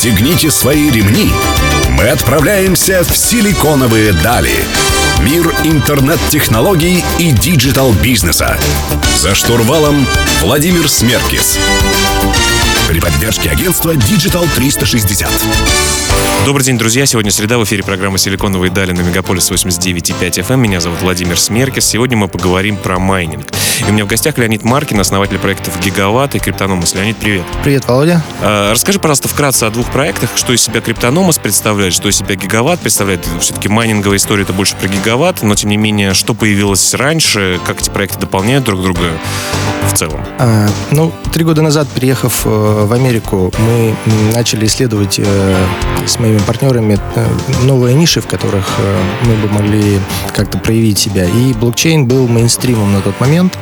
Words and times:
Пристегните 0.00 0.48
свои 0.48 0.92
ремни. 0.92 1.28
Мы 1.90 2.04
отправляемся 2.04 3.02
в 3.02 3.16
силиконовые 3.16 4.12
дали. 4.12 4.54
Мир 5.24 5.52
интернет-технологий 5.64 7.02
и 7.18 7.32
digital-бизнеса. 7.32 8.56
За 9.16 9.34
штурвалом 9.34 10.06
Владимир 10.40 10.88
Смеркис. 10.88 11.58
При 12.86 13.00
поддержке 13.00 13.50
агентства 13.50 13.90
Digital 13.96 14.48
360. 14.54 15.28
Добрый 16.46 16.64
день, 16.64 16.78
друзья. 16.78 17.04
Сегодня 17.04 17.32
среда 17.32 17.58
в 17.58 17.64
эфире 17.64 17.82
программы 17.82 18.18
«Силиконовые 18.18 18.70
дали» 18.70 18.92
на 18.92 19.00
Мегаполис 19.00 19.50
89,5 19.50 20.46
FM. 20.46 20.58
Меня 20.58 20.78
зовут 20.80 21.02
Владимир 21.02 21.36
Смеркис. 21.36 21.84
Сегодня 21.84 22.16
мы 22.16 22.28
поговорим 22.28 22.76
про 22.76 23.00
майнинг. 23.00 23.48
И 23.86 23.90
у 23.90 23.92
меня 23.92 24.04
в 24.04 24.08
гостях 24.08 24.38
Леонид 24.38 24.64
Маркин, 24.64 24.98
основатель 24.98 25.38
проектов 25.38 25.78
«Гигаватт» 25.80 26.34
и 26.34 26.38
«Криптономос». 26.40 26.94
Леонид, 26.94 27.16
привет. 27.16 27.44
Привет, 27.62 27.86
Володя. 27.86 28.22
А, 28.40 28.72
расскажи, 28.72 28.98
пожалуйста, 28.98 29.28
вкратце 29.28 29.64
о 29.64 29.70
двух 29.70 29.90
проектах. 29.92 30.30
Что 30.34 30.52
из 30.52 30.62
себя 30.62 30.80
«Криптономос» 30.80 31.38
представляет, 31.38 31.94
что 31.94 32.08
из 32.08 32.16
себя 32.16 32.34
«Гигаватт» 32.34 32.80
представляет. 32.80 33.26
Все-таки 33.40 33.68
майнинговая 33.68 34.18
история— 34.18 34.42
это 34.44 34.52
больше 34.52 34.74
про 34.74 34.88
«Гигаватт», 34.88 35.42
но, 35.42 35.54
тем 35.54 35.70
не 35.70 35.76
менее, 35.76 36.14
что 36.14 36.34
появилось 36.34 36.92
раньше, 36.94 37.60
как 37.66 37.80
эти 37.80 37.90
проекты 37.90 38.18
дополняют 38.18 38.64
друг 38.64 38.82
друга 38.82 39.12
в 39.88 39.96
целом? 39.96 40.20
А, 40.38 40.68
ну, 40.90 41.12
три 41.32 41.44
года 41.44 41.62
назад, 41.62 41.88
приехав 41.88 42.42
э, 42.44 42.48
в 42.48 42.92
Америку, 42.92 43.52
мы 43.58 43.94
начали 44.34 44.66
исследовать 44.66 45.18
э, 45.18 45.66
с 46.06 46.18
моими 46.18 46.38
партнерами 46.38 46.98
э, 47.14 47.26
новые 47.64 47.94
ниши, 47.94 48.20
в 48.20 48.26
которых 48.26 48.66
мы 49.24 49.34
бы 49.36 49.48
могли 49.52 50.00
как-то 50.34 50.58
проявить 50.58 50.98
себя. 50.98 51.24
И 51.24 51.52
блокчейн 51.54 52.06
был 52.06 52.28
мейнстримом 52.28 52.92
на 52.92 53.00
тот 53.00 53.18
момент. 53.20 53.58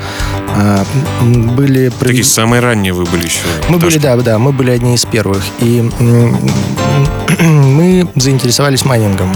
А, 0.59 0.85
были... 1.23 1.91
Такие 1.91 2.25
самые 2.25 2.61
ранние 2.61 2.93
вы 2.93 3.05
были 3.05 3.25
еще. 3.25 3.41
Мы 3.69 3.79
были, 3.79 3.99
да, 3.99 4.17
да, 4.17 4.39
мы 4.39 4.53
были 4.53 4.71
одни 4.71 4.95
из 4.95 5.05
первых. 5.05 5.43
И 5.61 5.83
мы 7.41 8.09
заинтересовались 8.15 8.85
майнингом. 8.85 9.33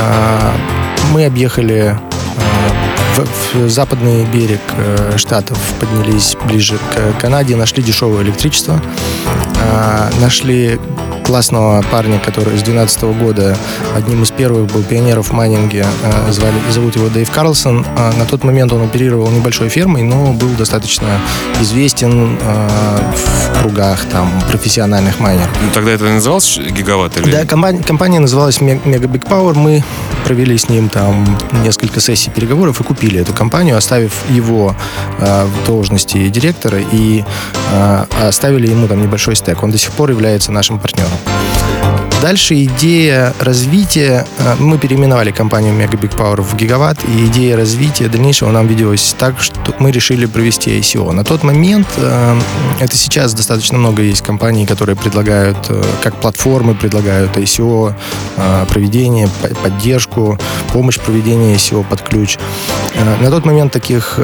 А, 0.00 0.54
мы 1.12 1.24
объехали 1.24 1.98
а, 3.16 3.24
в 3.52 3.68
западный 3.68 4.24
берег 4.26 4.60
э, 4.76 5.16
штатов 5.16 5.58
поднялись 5.80 6.36
ближе 6.44 6.78
к 6.94 7.20
Канаде, 7.20 7.56
нашли 7.56 7.82
дешевое 7.82 8.22
электричество, 8.22 8.80
нашли 10.20 10.78
классного 11.28 11.84
парня, 11.92 12.18
который 12.18 12.56
с 12.56 12.62
2012 12.62 13.02
года 13.20 13.54
одним 13.94 14.22
из 14.22 14.30
первых 14.30 14.72
был 14.72 14.82
пионеров 14.82 15.28
в 15.28 15.32
майнинге. 15.34 15.84
Э, 16.02 16.32
звали, 16.32 16.54
зовут 16.70 16.96
его 16.96 17.08
Дэйв 17.08 17.30
Карлсон. 17.30 17.84
А 17.98 18.14
на 18.14 18.24
тот 18.24 18.44
момент 18.44 18.72
он 18.72 18.82
оперировал 18.82 19.28
небольшой 19.28 19.68
фермой, 19.68 20.04
но 20.04 20.32
был 20.32 20.48
достаточно 20.56 21.20
известен 21.60 22.38
э, 22.40 22.98
в 23.14 23.60
кругах 23.60 24.06
там, 24.06 24.32
профессиональных 24.48 25.20
майнеров. 25.20 25.50
Ну, 25.62 25.70
тогда 25.74 25.90
это 25.90 26.04
называлось 26.04 26.58
гигаватт? 26.58 27.18
Или... 27.18 27.30
Да, 27.30 27.44
компания, 27.44 27.82
компания 27.82 28.20
называлась 28.20 28.58
Mega 28.60 29.06
Big 29.06 29.28
Power. 29.28 29.52
Мы 29.52 29.84
провели 30.24 30.56
с 30.56 30.70
ним 30.70 30.88
там 30.88 31.38
несколько 31.62 32.00
сессий 32.00 32.30
переговоров 32.30 32.80
и 32.80 32.84
купили 32.84 33.20
эту 33.20 33.34
компанию, 33.34 33.76
оставив 33.76 34.12
его 34.30 34.74
э, 35.18 35.44
в 35.44 35.66
должности 35.66 36.28
директора 36.28 36.78
и 36.80 37.22
э, 37.72 38.04
оставили 38.26 38.68
ему 38.68 38.88
там 38.88 39.02
небольшой 39.02 39.36
стек. 39.36 39.62
Он 39.62 39.70
до 39.70 39.76
сих 39.76 39.90
пор 39.92 40.10
является 40.10 40.52
нашим 40.52 40.78
партнером. 40.78 41.17
Thank 41.24 41.92
you. 41.92 41.97
Дальше 42.20 42.64
идея 42.64 43.32
развития, 43.38 44.26
э, 44.38 44.56
мы 44.58 44.76
переименовали 44.78 45.30
компанию 45.30 45.72
Mega 45.72 45.92
Big 45.92 46.16
Power 46.16 46.42
в 46.42 46.56
Гигаватт, 46.56 46.98
и 47.04 47.26
идея 47.26 47.56
развития 47.56 48.08
дальнейшего 48.08 48.50
нам 48.50 48.66
виделась 48.66 49.14
так, 49.16 49.40
что 49.40 49.54
мы 49.78 49.92
решили 49.92 50.26
провести 50.26 50.76
ICO. 50.80 51.12
На 51.12 51.22
тот 51.22 51.44
момент, 51.44 51.86
э, 51.96 52.40
это 52.80 52.96
сейчас 52.96 53.34
достаточно 53.34 53.78
много 53.78 54.02
есть 54.02 54.22
компаний, 54.22 54.66
которые 54.66 54.96
предлагают, 54.96 55.58
э, 55.68 55.80
как 56.02 56.16
платформы 56.16 56.74
предлагают 56.74 57.36
ICO, 57.36 57.94
проведение, 58.68 59.28
поддержку, 59.62 60.38
помощь 60.72 60.98
проведения 60.98 61.54
ICO 61.54 61.84
под 61.84 62.02
ключ. 62.02 62.38
На 63.20 63.30
тот 63.30 63.44
момент 63.44 63.72
таких 63.72 64.18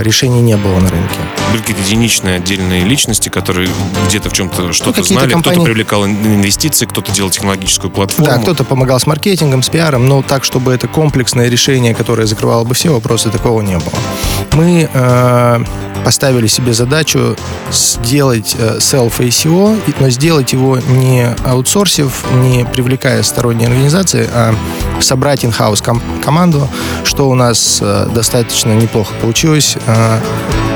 решений 0.00 0.40
не 0.40 0.56
было 0.56 0.78
на 0.80 0.90
рынке. 0.90 1.16
Были 1.50 1.60
какие-то 1.60 1.82
единичные 1.82 2.36
отдельные 2.36 2.84
личности, 2.84 3.28
которые 3.28 3.68
где-то 4.08 4.30
в 4.30 4.32
чем-то 4.32 4.72
что-то 4.72 5.00
ну, 5.00 5.04
знали, 5.04 5.32
компании... 5.32 5.56
кто-то 5.56 5.64
привлекал 5.64 6.06
инвестиции, 6.06 6.86
кто-то 6.86 7.12
делал 7.12 7.30
технологическую 7.34 7.90
платформу. 7.90 8.30
Да, 8.30 8.38
кто-то 8.38 8.64
помогал 8.64 8.98
с 8.98 9.06
маркетингом, 9.06 9.62
с 9.62 9.68
пиаром, 9.68 10.06
но 10.06 10.22
так, 10.22 10.44
чтобы 10.44 10.72
это 10.72 10.88
комплексное 10.88 11.48
решение, 11.48 11.94
которое 11.94 12.26
закрывало 12.26 12.64
бы 12.64 12.74
все 12.74 12.90
вопросы, 12.90 13.30
такого 13.30 13.60
не 13.60 13.76
было. 13.76 13.94
Мы 14.52 14.88
э, 14.92 15.64
поставили 16.04 16.46
себе 16.46 16.72
задачу 16.72 17.36
сделать 17.72 18.54
э, 18.58 18.78
self-ACO, 18.78 19.80
но 20.00 20.10
сделать 20.10 20.52
его 20.52 20.78
не 20.78 21.34
аутсорсив, 21.44 22.24
не 22.34 22.64
привлекая 22.64 23.22
сторонние 23.22 23.68
организации, 23.68 24.28
а 24.32 24.54
собрать 25.00 25.44
in-house 25.44 25.82
ком- 25.82 26.02
команду, 26.24 26.68
что 27.04 27.28
у 27.28 27.34
нас 27.34 27.78
э, 27.80 28.08
достаточно 28.14 28.72
неплохо 28.72 29.12
получилось. 29.20 29.76
Э, 29.86 30.20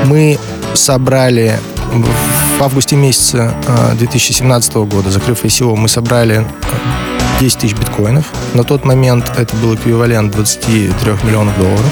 мы 0.05 0.37
собрали 0.73 1.59
в 1.91 2.38
августе 2.63 2.97
месяце 2.97 3.53
2017 3.95 4.75
э, 4.75 4.83
года, 4.83 5.11
закрыв 5.11 5.45
ICO, 5.45 5.75
мы 5.77 5.87
собрали 5.87 6.45
10 7.39 7.55
э, 7.55 7.59
тысяч 7.61 7.73
биткоинов. 7.73 8.25
На 8.53 8.63
тот 8.63 8.83
момент 8.83 9.31
это 9.37 9.55
был 9.57 9.75
эквивалент 9.75 10.33
23 10.33 11.13
миллионов 11.23 11.57
долларов. 11.57 11.91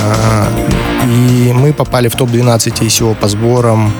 Э, 0.00 0.46
и 1.04 1.52
мы 1.52 1.72
попали 1.72 2.06
в 2.06 2.14
топ-12 2.14 2.80
ICO 2.80 3.14
по 3.16 3.26
сборам 3.26 3.92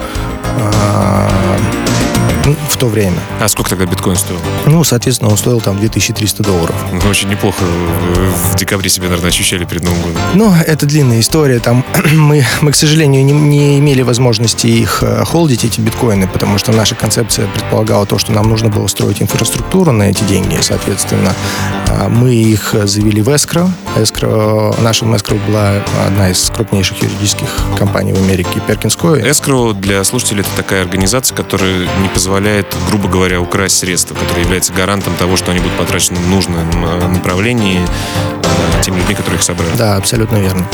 в 2.69 2.77
то 2.77 2.87
время. 2.87 3.19
А 3.39 3.47
сколько 3.47 3.71
тогда 3.71 3.85
биткоин 3.85 4.15
стоил? 4.15 4.39
Ну, 4.65 4.83
соответственно, 4.83 5.31
он 5.31 5.37
стоил 5.37 5.61
там 5.61 5.77
2300 5.77 6.43
долларов. 6.43 6.75
Ну, 6.91 7.09
очень 7.09 7.29
неплохо 7.29 7.63
в 7.63 8.55
декабре 8.55 8.89
себе, 8.89 9.07
наверное, 9.07 9.29
ощущали 9.29 9.65
перед 9.65 9.83
Новым 9.83 10.01
годом. 10.01 10.21
Ну, 10.33 10.53
это 10.53 10.85
длинная 10.85 11.19
история. 11.19 11.59
Там 11.59 11.85
мы, 12.13 12.45
мы 12.61 12.71
к 12.71 12.75
сожалению, 12.75 13.23
не, 13.23 13.33
не 13.33 13.79
имели 13.79 14.01
возможности 14.01 14.67
их 14.67 14.99
э, 15.01 15.23
холдить, 15.25 15.63
эти 15.63 15.79
биткоины, 15.79 16.27
потому 16.27 16.57
что 16.57 16.71
наша 16.71 16.95
концепция 16.95 17.47
предполагала 17.47 18.05
то, 18.05 18.17
что 18.17 18.31
нам 18.31 18.49
нужно 18.49 18.69
было 18.69 18.87
строить 18.87 19.21
инфраструктуру 19.21 19.91
на 19.91 20.03
эти 20.03 20.23
деньги. 20.23 20.57
Соответственно, 20.61 21.33
э, 21.87 22.07
мы 22.09 22.33
их 22.35 22.75
завели 22.83 23.21
в 23.21 23.33
эскро. 23.33 23.69
эскро 23.97 24.75
наша 24.81 25.05
эскро 25.15 25.35
была 25.47 25.83
одна 26.05 26.29
из 26.29 26.49
крупнейших 26.49 27.01
юридических 27.01 27.47
компаний 27.77 28.13
в 28.13 28.17
Америке, 28.17 28.61
Перкинс 28.67 28.95
Эскро 28.95 29.73
для 29.73 30.03
слушателей 30.03 30.41
это 30.41 30.49
такая 30.55 30.81
организация, 30.81 31.35
которая 31.35 31.87
не 32.01 32.09
позволяет 32.09 32.32
позволяет, 32.33 32.65
грубо 32.87 33.07
говоря, 33.07 33.39
украсть 33.39 33.77
средства, 33.77 34.15
которые 34.15 34.41
являются 34.41 34.73
гарантом 34.73 35.15
того, 35.17 35.37
что 35.37 35.51
они 35.51 35.59
будут 35.59 35.77
потрачены 35.77 36.17
в 36.17 36.27
нужном 36.27 36.67
э, 36.83 37.07
направлении 37.07 37.79
э, 37.79 38.81
теми 38.81 38.97
людьми, 38.97 39.13
которые 39.13 39.37
их 39.37 39.43
собрали. 39.43 39.75
Да, 39.77 39.97
абсолютно 39.97 40.37
верно. 40.37 40.67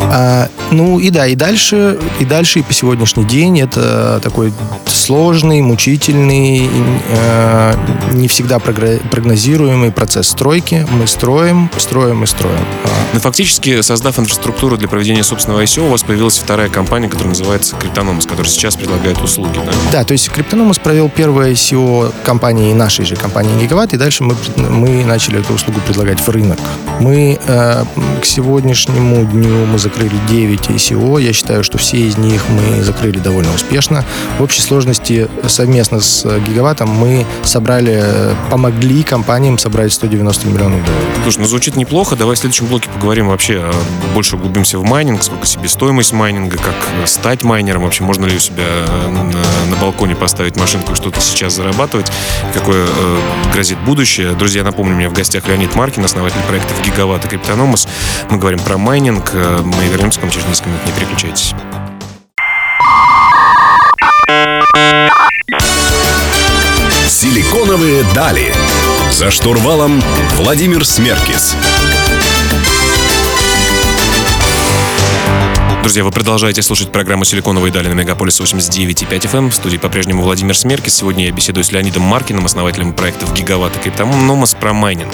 А, 0.00 0.48
ну 0.70 0.98
и 0.98 1.10
да, 1.10 1.26
и 1.26 1.34
дальше, 1.34 1.98
и 2.20 2.24
дальше, 2.24 2.60
и 2.60 2.62
по 2.62 2.72
сегодняшний 2.72 3.24
день 3.24 3.60
это 3.60 4.20
такой 4.22 4.52
сложный, 4.86 5.62
мучительный, 5.62 6.68
э, 7.08 7.74
не 8.12 8.28
всегда 8.28 8.58
прогнозируемый 8.58 9.92
процесс 9.92 10.28
стройки. 10.28 10.86
Мы 10.90 11.06
строим, 11.06 11.70
строим 11.76 12.24
и 12.24 12.26
строим. 12.26 12.58
А. 12.84 12.88
Ну, 13.12 13.20
фактически, 13.20 13.82
создав 13.82 14.18
инфраструктуру 14.18 14.76
для 14.76 14.88
проведения 14.88 15.22
собственного 15.22 15.62
ICO, 15.62 15.86
у 15.86 15.90
вас 15.90 16.02
появилась 16.02 16.38
вторая 16.38 16.68
компания, 16.68 17.08
которая 17.08 17.30
называется 17.30 17.76
Криптономос, 17.76 18.26
которая 18.26 18.50
сейчас 18.50 18.76
предлагает 18.76 19.22
услуги, 19.22 19.60
да? 19.64 19.72
Да, 19.92 20.04
то 20.04 20.12
есть 20.12 20.28
Криптономос 20.30 20.78
провел 20.78 21.08
первое 21.08 21.52
ICO 21.52 22.12
компании, 22.24 22.72
нашей 22.72 23.04
же 23.04 23.16
компании 23.16 23.50
Гигаватт, 23.60 23.94
и 23.94 23.96
дальше 23.96 24.24
мы, 24.24 24.34
мы 24.56 25.04
начали 25.04 25.40
эту 25.40 25.54
услугу 25.54 25.80
предлагать 25.86 26.20
в 26.20 26.28
рынок. 26.28 26.58
Мы 27.00 27.38
э, 27.46 27.84
к 28.20 28.24
сегодняшнему 28.24 29.24
дню 29.24 29.66
мы 29.66 29.78
закрыли 29.86 30.14
9 30.28 30.60
ICO. 30.70 31.22
Я 31.22 31.32
считаю, 31.32 31.62
что 31.62 31.78
все 31.78 31.98
из 31.98 32.18
них 32.18 32.42
мы 32.48 32.82
закрыли 32.82 33.18
довольно 33.18 33.54
успешно. 33.54 34.04
В 34.38 34.42
общей 34.42 34.60
сложности 34.60 35.28
совместно 35.46 36.00
с 36.00 36.24
Гигаваттом 36.40 36.88
мы 36.88 37.24
собрали, 37.44 38.04
помогли 38.50 39.02
компаниям 39.04 39.58
собрать 39.58 39.92
190 39.92 40.48
миллионов 40.48 40.84
долларов. 40.84 41.04
Слушай, 41.22 41.38
ну 41.38 41.46
звучит 41.46 41.76
неплохо. 41.76 42.16
Давай 42.16 42.34
в 42.34 42.38
следующем 42.38 42.66
блоке 42.66 42.88
поговорим 42.92 43.28
вообще, 43.28 43.70
больше 44.14 44.36
углубимся 44.36 44.78
в 44.78 44.84
майнинг, 44.84 45.22
сколько 45.22 45.46
себестоимость 45.46 46.12
майнинга, 46.12 46.56
как 46.56 47.08
стать 47.08 47.44
майнером, 47.44 47.82
вообще 47.82 48.02
можно 48.02 48.26
ли 48.26 48.36
у 48.36 48.40
себя 48.40 48.64
на, 49.08 49.22
на 49.24 49.76
балконе 49.80 50.16
поставить 50.16 50.56
машинку 50.56 50.92
и 50.92 50.94
что-то 50.96 51.20
сейчас 51.20 51.54
зарабатывать, 51.54 52.10
какое 52.54 52.86
э, 52.86 53.18
грозит 53.52 53.78
будущее. 53.80 54.32
Друзья, 54.32 54.64
напомню, 54.64 54.94
у 54.94 54.98
меня 54.98 55.10
в 55.10 55.12
гостях 55.12 55.46
Леонид 55.46 55.74
Маркин, 55.74 56.04
основатель 56.04 56.40
проектов 56.48 56.76
Гигаватт 56.84 57.24
и 57.24 57.28
Криптономос. 57.28 57.86
Мы 58.30 58.38
говорим 58.38 58.58
про 58.60 58.78
майнинг. 58.78 59.32
Мы 59.76 59.86
вернемся 59.88 60.18
к 60.18 60.22
вам 60.22 60.32
через 60.32 60.46
несколько 60.46 60.70
минут. 60.70 60.86
Не 60.86 60.92
переключайтесь. 60.92 61.54
Силиконовые 67.08 68.04
дали. 68.14 68.52
За 69.10 69.30
штурвалом 69.30 70.02
Владимир 70.36 70.84
Смеркис. 70.84 71.56
Друзья, 75.86 76.02
вы 76.02 76.10
продолжаете 76.10 76.62
слушать 76.62 76.90
программу 76.90 77.24
«Силиконовые 77.24 77.72
дали» 77.72 77.86
на 77.86 77.92
Мегаполис 77.92 78.40
89.5 78.40 79.08
FM. 79.08 79.50
В 79.50 79.54
студии 79.54 79.76
по-прежнему 79.76 80.20
Владимир 80.24 80.58
Смеркис. 80.58 80.96
Сегодня 80.96 81.26
я 81.26 81.30
беседую 81.30 81.62
с 81.62 81.70
Леонидом 81.70 82.02
Маркиным, 82.02 82.44
основателем 82.44 82.92
проектов 82.92 83.32
«Гигаватт» 83.32 83.76
и 83.76 83.78
«Криптономос» 83.78 84.54
про 84.54 84.72
майнинг. 84.72 85.12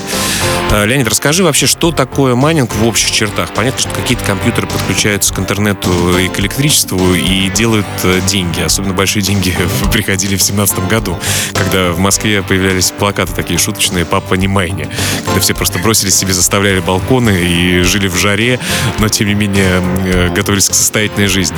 Э, 0.71 0.87
Леонид, 0.87 1.07
расскажи 1.07 1.45
вообще, 1.45 1.67
что 1.67 1.93
такое 1.93 2.35
майнинг 2.35 2.75
в 2.75 2.87
общих 2.87 3.11
чертах? 3.11 3.53
Понятно, 3.53 3.81
что 3.81 3.91
какие-то 3.91 4.25
компьютеры 4.25 4.67
подключаются 4.67 5.35
к 5.35 5.39
интернету 5.39 5.91
и 6.19 6.29
к 6.29 6.41
электричеству 6.41 7.15
и 7.15 7.51
делают 7.51 7.85
э, 8.05 8.23
деньги. 8.27 8.63
Особенно 8.63 8.95
большие 8.95 9.23
деньги 9.23 9.55
приходили 9.93 10.37
в 10.37 10.39
2017 10.39 10.89
году, 10.89 11.19
когда 11.53 11.93
в 11.93 11.99
Москве 11.99 12.43
появлялись 12.43 12.93
плакаты 12.93 13.35
такие 13.35 13.59
шуточные 13.59 14.07
«Папа 14.07 14.35
не 14.35 14.49
майни», 14.49 14.89
когда 15.27 15.39
все 15.39 15.53
просто 15.53 15.79
бросились 15.81 16.15
себе, 16.15 16.33
заставляли 16.33 16.81
балконы 16.81 17.39
и 17.45 17.83
жили 17.83 18.09
в 18.09 18.17
жаре, 18.17 18.59
но 19.01 19.11
тем 19.11 19.29
не 19.29 19.35
менее 19.35 19.83
э, 20.07 20.31
готовились 20.63 20.69
к 20.69 20.75
состоятельной 20.75 21.27
жизни. 21.27 21.57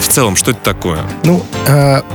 В 0.00 0.08
целом, 0.08 0.36
что 0.36 0.50
это 0.50 0.60
такое? 0.60 1.00
Ну, 1.24 1.44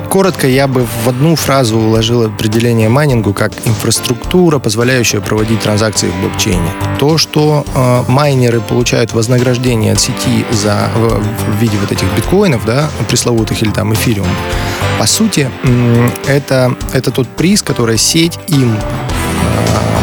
коротко 0.10 0.48
я 0.48 0.68
бы 0.68 0.86
в 1.06 1.10
одну 1.10 1.36
фразу 1.36 1.78
уложил 1.78 2.26
определение 2.26 2.88
майнингу 2.88 3.34
как 3.34 3.52
инфраструктура, 3.66 4.60
позволяющая 4.60 5.20
проводить 5.20 5.62
транзакции 5.62 6.10
в 6.10 6.22
блокчейне. 6.22 6.70
То, 7.00 7.18
что 7.18 7.66
э, 7.74 8.12
майнеры 8.12 8.62
получают 8.62 9.14
вознаграждение 9.14 9.94
от 9.94 10.00
сети 10.00 10.46
за, 10.52 10.90
в, 10.96 11.20
в 11.20 11.62
виде 11.62 11.78
вот 11.78 11.92
этих 11.92 12.08
биткоинов, 12.16 12.66
да, 12.66 12.90
пресловутых 13.08 13.62
или 13.62 13.72
там 13.72 13.94
эфириум, 13.94 14.28
по 15.00 15.08
сути, 15.08 15.50
э, 15.64 16.10
это, 16.28 16.76
это 16.94 17.12
тот 17.12 17.28
приз, 17.28 17.62
который 17.62 17.98
сеть 17.98 18.38
им 18.48 18.78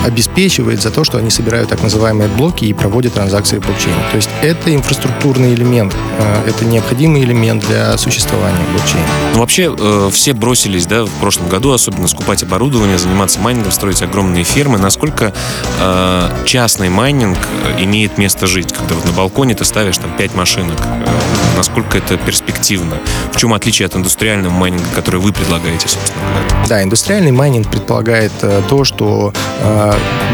обеспечивает 0.04 0.82
за 0.82 0.90
то, 0.90 1.04
что 1.04 1.18
они 1.18 1.30
собирают 1.30 1.68
так 1.68 1.82
называемые 1.82 2.28
блоки 2.28 2.64
и 2.64 2.72
проводят 2.72 3.14
транзакции 3.14 3.58
в 3.58 3.66
блокчейне. 3.66 3.96
То 4.10 4.16
есть 4.16 4.30
это 4.42 4.74
инфраструктурный 4.74 5.54
элемент, 5.54 5.94
э, 6.18 6.48
это 6.48 6.64
необходимый 6.64 7.22
элемент 7.22 7.66
для 7.66 7.96
существования 7.98 8.58
блокчейна. 8.72 9.06
Ну, 9.34 9.40
вообще 9.40 9.74
э, 9.76 10.10
все 10.12 10.32
бросились, 10.32 10.86
да, 10.86 11.04
в 11.04 11.10
прошлом 11.20 11.48
году 11.48 11.72
особенно 11.72 12.08
скупать 12.08 12.42
оборудование, 12.42 12.98
заниматься 12.98 13.40
майнингом, 13.40 13.72
строить 13.72 14.02
огромные 14.02 14.44
фермы. 14.44 14.78
Насколько 14.78 15.32
э, 15.80 16.30
частный 16.44 16.88
майнинг 16.88 17.38
имеет 17.78 18.18
место 18.18 18.46
жить, 18.46 18.72
когда 18.72 18.94
вот 18.94 19.04
на 19.04 19.12
балконе 19.12 19.54
ты 19.54 19.64
ставишь 19.64 19.98
там 19.98 20.16
5 20.16 20.34
машинок? 20.34 20.78
Э, 20.80 21.08
насколько 21.56 21.98
это 21.98 22.16
перспективно? 22.16 22.96
В 23.32 23.36
чем 23.36 23.54
отличие 23.54 23.86
от 23.86 23.96
индустриального 23.96 24.52
майнинга, 24.52 24.86
который 24.94 25.20
вы 25.20 25.32
предлагаете, 25.32 25.88
собственно 25.88 26.20
говоря? 26.20 26.66
Да, 26.68 26.82
индустриальный 26.82 27.32
майнинг 27.32 27.70
предполагает 27.70 28.32
э, 28.42 28.62
то, 28.68 28.84
что 28.84 29.32
э, 29.60 29.85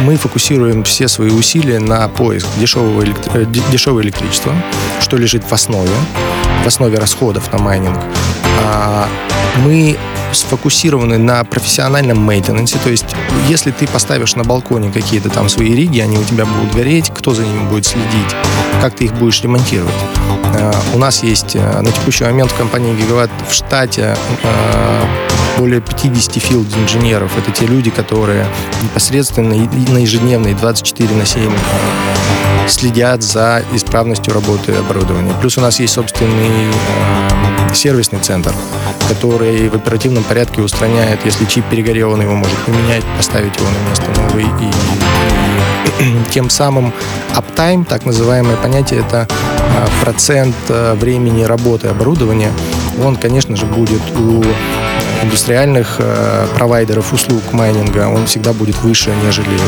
мы 0.03 0.17
фокусируем 0.17 0.85
все 0.85 1.09
свои 1.09 1.31
усилия 1.31 1.79
на 1.79 2.09
поиск 2.09 2.47
дешевого, 2.59 3.03
электри... 3.03 3.43
Э, 3.43 3.45
дешевого 3.71 4.03
электричества, 4.03 4.53
что 5.01 5.17
лежит 5.17 5.45
в 5.45 5.53
основе, 5.53 5.91
в 6.65 6.67
основе 6.67 6.99
расходов 6.99 7.53
на 7.53 7.59
майнинг. 7.59 7.99
А, 8.65 9.09
мы 9.65 9.97
сфокусированы 10.33 11.19
на 11.19 11.45
профессиональном 11.45 12.27
maintenance 12.27 12.71
е, 12.71 12.79
то 12.83 12.91
есть 12.91 13.05
если 13.49 13.71
ты 13.71 13.87
поставишь 13.87 14.35
на 14.35 14.45
балконе 14.45 14.91
какие-то 14.91 15.29
там 15.29 15.49
свои 15.49 15.75
риги, 15.75 16.01
они 16.01 16.17
у 16.17 16.25
тебя 16.25 16.47
будут 16.47 16.75
гореть, 16.75 17.11
кто 17.15 17.35
за 17.35 17.45
ними 17.45 17.69
будет 17.69 17.87
следить, 17.87 18.35
как 18.81 18.97
ты 18.97 19.05
их 19.05 19.15
будешь 19.15 19.43
ремонтировать. 19.43 19.93
А, 20.55 20.73
у 20.95 20.99
нас 20.99 21.23
есть 21.23 21.55
э, 21.55 21.81
на 21.81 21.91
текущий 21.91 22.25
момент 22.25 22.51
в 22.51 22.57
компании 22.57 22.95
Гигаватт 22.95 23.31
в 23.49 23.53
штате 23.53 24.17
более 25.59 25.81
50 25.81 26.35
филд-инженеров. 26.35 27.37
Это 27.39 27.51
те 27.51 27.67
люди, 27.67 27.91
которые 27.91 28.47
непосредственно 28.83 29.55
на 29.55 29.99
ежедневной 29.99 30.55
24 30.55 31.15
на 31.15 31.27
7 31.27 31.51
э, 31.51 32.69
следят 32.69 33.23
за 33.23 33.63
исправностью 33.73 34.35
работы 34.35 34.73
оборудования. 34.73 35.35
Плюс 35.41 35.59
у 35.59 35.61
нас 35.61 35.81
есть 35.81 35.95
собственный 35.95 36.71
э, 36.71 37.75
сервисный 37.75 38.21
центр, 38.21 38.53
который 39.09 39.69
в 39.69 39.75
оперативном 39.75 40.25
порядке 40.25 40.63
устраняет, 40.63 41.21
если 41.25 41.45
чип 41.45 41.65
перегорел, 41.71 42.13
он 42.13 42.23
его 42.23 42.35
может 42.35 42.57
поменять, 42.59 43.05
поставить 43.17 43.57
его 43.57 43.69
на 43.69 43.89
место 43.89 44.21
новый. 44.21 44.45
И, 44.45 46.03
и 46.05 46.31
тем 46.31 46.51
самым 46.51 46.93
uptime, 47.35 47.85
так 47.85 48.05
называемое 48.05 48.57
понятие, 48.57 49.01
это 49.01 49.29
э, 49.29 49.87
процент 50.03 50.57
э, 50.69 50.95
времени 50.95 51.45
работы 51.45 51.89
оборудования, 51.89 52.53
он, 53.03 53.17
конечно 53.17 53.57
же, 53.57 53.67
будет 53.67 54.03
у 54.17 54.43
индустриальных 55.23 55.97
э, 55.99 56.47
провайдеров 56.55 57.13
услуг 57.13 57.53
майнинга, 57.53 58.09
он 58.09 58.27
всегда 58.27 58.53
будет 58.53 58.77
выше, 58.83 59.13
нежели 59.25 59.59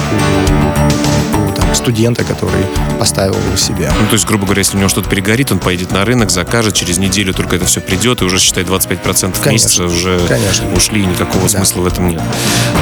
у 1.39 1.44
студента, 1.75 2.25
который 2.25 2.67
поставил 2.99 3.35
его 3.35 3.57
себе. 3.57 3.91
Ну, 4.01 4.07
то 4.07 4.15
есть, 4.15 4.27
грубо 4.27 4.45
говоря, 4.45 4.61
если 4.61 4.77
у 4.77 4.81
него 4.81 4.89
что-то 4.89 5.09
перегорит, 5.09 5.53
он 5.53 5.59
поедет 5.59 5.93
на 5.93 6.05
рынок, 6.05 6.31
закажет, 6.31 6.75
через 6.75 6.99
неделю 6.99 7.35
только 7.35 7.57
это 7.57 7.65
все 7.65 7.81
придет, 7.81 8.23
и 8.23 8.25
уже, 8.25 8.39
считай, 8.39 8.65
25% 8.65 9.05
конечно, 9.05 9.43
в 9.43 9.47
месяц 9.47 9.79
уже 9.79 10.21
конечно. 10.27 10.73
ушли, 10.75 11.03
и 11.03 11.07
никакого 11.07 11.43
да. 11.45 11.49
смысла 11.49 11.83
в 11.83 11.87
этом 11.87 12.09
нет. 12.09 12.23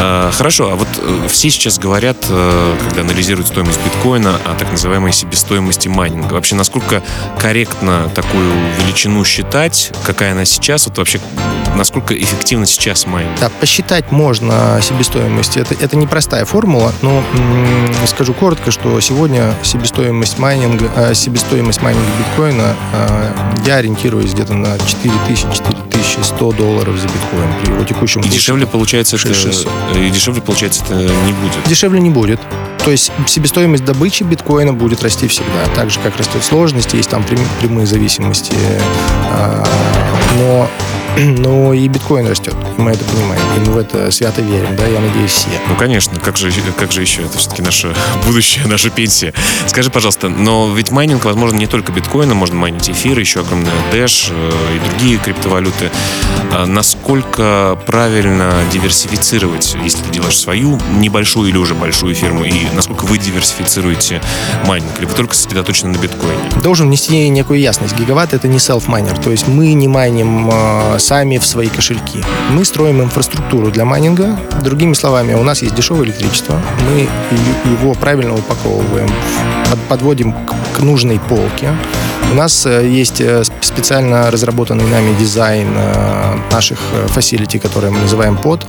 А, 0.01 0.31
хорошо, 0.33 0.71
а 0.73 0.77
вот 0.77 0.89
э, 0.99 1.29
все 1.29 1.51
сейчас 1.51 1.79
говорят, 1.79 2.17
э, 2.29 2.77
когда 2.89 3.03
анализируют 3.03 3.49
стоимость 3.49 3.81
биткоина, 3.85 4.37
о 4.45 4.55
так 4.59 4.71
называемой 4.71 5.13
себестоимости 5.13 5.89
майнинга. 5.89 6.35
Вообще, 6.35 6.55
насколько 6.55 7.03
корректно 7.39 8.11
такую 8.15 8.51
величину 8.81 9.25
считать, 9.25 9.93
какая 10.05 10.33
она 10.33 10.45
сейчас, 10.45 10.87
вот 10.87 10.99
вообще, 10.99 11.21
насколько 11.77 12.15
эффективно 12.17 12.67
сейчас 12.67 13.07
майнинг? 13.07 13.39
Да, 13.41 13.51
посчитать 13.61 14.11
можно 14.13 14.81
себестоимость. 14.83 15.57
Это, 15.57 15.75
это 15.75 15.97
непростая 15.97 16.45
формула, 16.45 16.93
но 17.03 17.23
м- 17.35 18.07
скажу 18.07 18.35
коротко, 18.35 18.71
что 18.71 18.82
что 18.83 18.99
сегодня 18.99 19.55
себестоимость 19.63 20.41
майнинга, 20.41 20.91
э, 20.97 21.15
себестоимость 21.15 21.83
майнинга 21.83 22.09
биткоина, 22.19 22.77
э, 22.93 23.33
я 23.65 23.77
ориентируюсь 23.77 24.33
где-то 24.35 24.55
на 24.55 24.77
4000-4100 24.77 26.57
долларов 26.57 26.97
за 26.97 27.07
биткоин 27.07 27.49
при 27.63 27.73
его 27.73 27.85
текущем 27.85 28.23
И 28.23 28.29
дешевле 28.29 28.67
получается, 28.67 29.17
это, 29.17 29.97
и 29.97 30.11
дешевле 30.11 30.43
получается 30.43 30.83
это 30.85 30.95
не 30.95 31.33
будет? 31.33 31.69
Дешевле 31.69 32.01
не 32.01 32.11
будет. 32.11 32.41
То 32.85 32.91
есть 32.91 33.13
себестоимость 33.29 33.85
добычи 33.85 34.25
биткоина 34.25 34.73
будет 34.73 35.05
расти 35.05 35.29
всегда. 35.29 35.65
Так 35.77 35.91
же, 35.91 36.01
как 36.01 36.17
растет 36.17 36.43
сложность, 36.43 36.93
есть 36.93 37.09
там 37.09 37.25
прямые 37.61 37.87
зависимости. 37.87 38.53
Э, 39.31 39.65
но 40.41 40.69
но 41.39 41.73
и 41.73 41.89
биткоин 41.89 42.27
растет, 42.27 42.55
мы 42.79 42.91
это 42.93 43.05
понимаем, 43.05 43.43
и 43.57 43.61
мы 43.69 43.73
в 43.73 43.79
это 43.79 44.11
свято 44.11 44.43
верим, 44.43 44.77
да, 44.77 44.87
я 44.87 45.01
надеюсь, 45.01 45.33
все. 45.33 45.49
Ну, 45.69 45.77
конечно, 45.77 46.19
как 46.21 46.37
же, 46.37 46.51
как 46.79 46.93
же 46.93 47.03
еще, 47.03 47.23
это 47.23 47.39
все-таки 47.39 47.63
наше 47.63 47.95
будущее, 48.27 48.67
наша 48.67 48.91
пенсия. 48.91 49.33
Скажи, 49.67 49.91
пожалуйста, 49.91 50.29
но 50.29 50.73
ведь 50.75 50.91
майнинг, 50.91 51.25
возможно, 51.25 51.57
не 51.57 51.67
только 51.67 51.93
биткоина, 51.93 52.35
можно 52.35 52.57
майнить 52.57 52.89
эфир, 52.91 53.19
еще 53.19 53.41
огромная 53.41 53.73
Dash 53.93 54.31
э, 54.31 54.77
и 54.77 54.91
другие 54.91 55.19
криптовалюты. 55.19 55.91
А 56.51 56.67
насколько 56.67 57.79
правильно 57.87 58.53
диверсифицировать, 58.73 59.77
если 59.83 60.03
ты 60.03 60.11
делаешь 60.11 60.39
свою 60.39 60.79
небольшую 60.99 61.49
или 61.49 61.57
уже 61.57 61.75
большую 61.75 62.15
фирму, 62.15 62.45
и 62.45 62.67
насколько 62.75 63.05
вы 63.05 63.19
диверсифицируете 63.19 64.21
майнинг, 64.67 64.93
или 64.99 65.07
вы 65.07 65.15
только 65.15 65.35
сосредоточены 65.35 65.93
на 65.93 65.99
биткоине? 65.99 66.63
Должен 66.63 66.89
внести 66.89 67.29
некую 67.29 67.61
ясность. 67.61 67.97
Гигаватт— 67.97 68.33
это 68.35 68.49
не 68.49 68.59
self-miner, 68.59 69.19
то 69.19 69.31
есть 69.31 69.49
мы 69.49 69.73
не 69.73 69.89
майним 69.89 70.51
э, 70.51 70.99
сами 71.03 71.39
в 71.39 71.45
свои 71.45 71.69
кошельки. 71.69 72.23
Мы 72.51 72.65
строим 72.65 73.03
инфраструктуру 73.03 73.71
для 73.71 73.85
майнинга. 73.85 74.39
Другими 74.63 74.95
словами, 74.95 75.35
у 75.35 75.43
нас 75.43 75.63
есть 75.63 75.75
дешевое 75.75 76.07
электричество, 76.07 76.61
мы 76.89 77.09
его 77.71 77.95
правильно 77.95 78.35
упаковываем, 78.35 79.09
подводим 79.89 80.33
к 80.77 80.81
нужной 80.81 81.19
полке. 81.19 81.69
У 82.31 82.35
нас 82.35 82.65
э, 82.67 82.89
есть 82.89 83.21
э, 83.21 83.43
специально 83.61 84.31
разработанный 84.31 84.87
нами 84.87 85.15
дизайн 85.19 85.69
э, 85.77 86.37
наших 86.51 86.79
facility, 87.09 87.59
которые 87.59 87.91
мы 87.91 88.01
называем 88.01 88.39
под. 88.39 88.67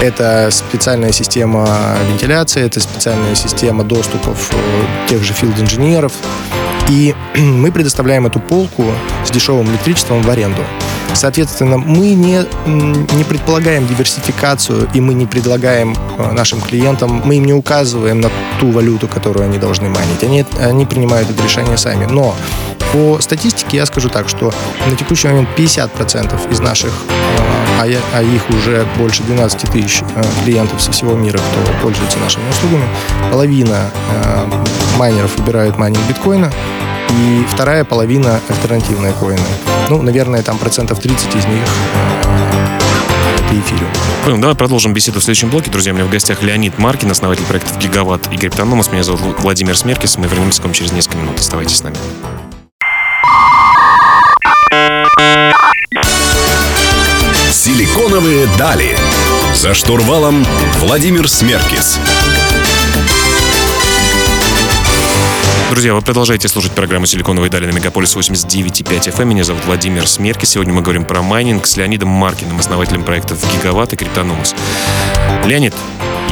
Это 0.00 0.48
специальная 0.50 1.12
система 1.12 1.68
вентиляции, 2.10 2.64
это 2.64 2.80
специальная 2.80 3.34
система 3.34 3.84
доступов 3.84 4.50
тех 5.08 5.22
же 5.22 5.34
филд-инженеров. 5.34 6.12
И 6.88 7.14
мы 7.36 7.70
предоставляем 7.70 8.26
эту 8.26 8.40
полку 8.40 8.86
с 9.24 9.30
дешевым 9.30 9.70
электричеством 9.70 10.22
в 10.22 10.30
аренду. 10.30 10.62
Соответственно, 11.14 11.78
мы 11.78 12.14
не, 12.14 12.46
не 12.66 13.24
предполагаем 13.24 13.86
диверсификацию, 13.86 14.88
и 14.94 15.00
мы 15.00 15.14
не 15.14 15.26
предлагаем 15.26 15.96
э, 16.18 16.32
нашим 16.32 16.60
клиентам, 16.60 17.22
мы 17.24 17.36
им 17.36 17.44
не 17.44 17.52
указываем 17.52 18.20
на 18.20 18.30
ту 18.58 18.70
валюту, 18.70 19.08
которую 19.08 19.44
они 19.44 19.58
должны 19.58 19.88
майнить. 19.88 20.22
Они, 20.22 20.44
они 20.60 20.86
принимают 20.86 21.30
это 21.30 21.42
решение 21.42 21.76
сами. 21.76 22.06
Но 22.06 22.34
по 22.92 23.20
статистике 23.20 23.78
я 23.78 23.86
скажу 23.86 24.08
так, 24.08 24.28
что 24.28 24.52
на 24.88 24.96
текущий 24.96 25.28
момент 25.28 25.48
50% 25.56 26.50
из 26.50 26.60
наших, 26.60 26.92
э, 27.08 27.80
а, 27.80 27.86
я, 27.86 27.98
а 28.14 28.22
их 28.22 28.48
уже 28.50 28.86
больше 28.98 29.22
12 29.22 29.70
тысяч 29.70 30.02
э, 30.02 30.22
клиентов 30.44 30.80
со 30.80 30.92
всего 30.92 31.14
мира, 31.14 31.38
кто 31.38 31.72
пользуется 31.82 32.18
нашими 32.18 32.48
услугами, 32.50 32.84
половина 33.30 33.90
майнеров 34.98 35.36
выбирают 35.38 35.78
майнинг 35.78 36.06
биткоина, 36.08 36.52
и 37.10 37.44
вторая 37.48 37.84
половина 37.84 38.40
альтернативные 38.48 39.12
коины. 39.12 39.40
Ну, 39.88 40.02
наверное, 40.02 40.42
там 40.42 40.58
процентов 40.58 41.00
30 41.00 41.34
из 41.34 41.44
них 41.46 41.64
это 43.50 43.60
эфириум. 43.60 43.90
Понял, 44.24 44.38
давай 44.38 44.56
продолжим 44.56 44.94
беседу 44.94 45.20
в 45.20 45.24
следующем 45.24 45.50
блоке. 45.50 45.70
Друзья, 45.70 45.92
у 45.92 45.94
меня 45.94 46.04
в 46.04 46.10
гостях 46.10 46.42
Леонид 46.42 46.78
Маркин, 46.78 47.10
основатель 47.10 47.44
проектов 47.44 47.78
Гигаватт 47.78 48.32
и 48.32 48.36
Криптономос. 48.36 48.92
Меня 48.92 49.02
зовут 49.02 49.40
Владимир 49.40 49.76
Смеркис. 49.76 50.16
Мы 50.18 50.26
вернемся 50.26 50.60
к 50.60 50.64
вам 50.64 50.72
через 50.72 50.92
несколько 50.92 51.18
минут. 51.18 51.38
Оставайтесь 51.38 51.78
с 51.78 51.82
нами. 51.82 51.96
Силиконовые 57.50 58.46
дали. 58.58 58.96
За 59.54 59.74
штурвалом 59.74 60.46
Владимир 60.80 61.28
Смеркис. 61.28 61.98
Друзья, 65.70 65.94
вы 65.94 66.02
продолжаете 66.02 66.48
слушать 66.48 66.72
программу 66.72 67.06
«Силиконовые 67.06 67.48
дали» 67.48 67.64
на 67.64 67.70
Мегаполис 67.70 68.16
89.5 68.16 69.14
FM. 69.14 69.24
Меня 69.26 69.44
зовут 69.44 69.64
Владимир 69.66 70.04
Смеркис. 70.08 70.44
Сегодня 70.44 70.74
мы 70.74 70.82
говорим 70.82 71.04
про 71.04 71.22
майнинг 71.22 71.64
с 71.64 71.76
Леонидом 71.76 72.08
Маркиным, 72.08 72.58
основателем 72.58 73.04
проектов 73.04 73.38
«Гигаватт» 73.54 73.92
и 73.92 73.96
«Криптономос». 73.96 74.56
Леонид, 75.44 75.72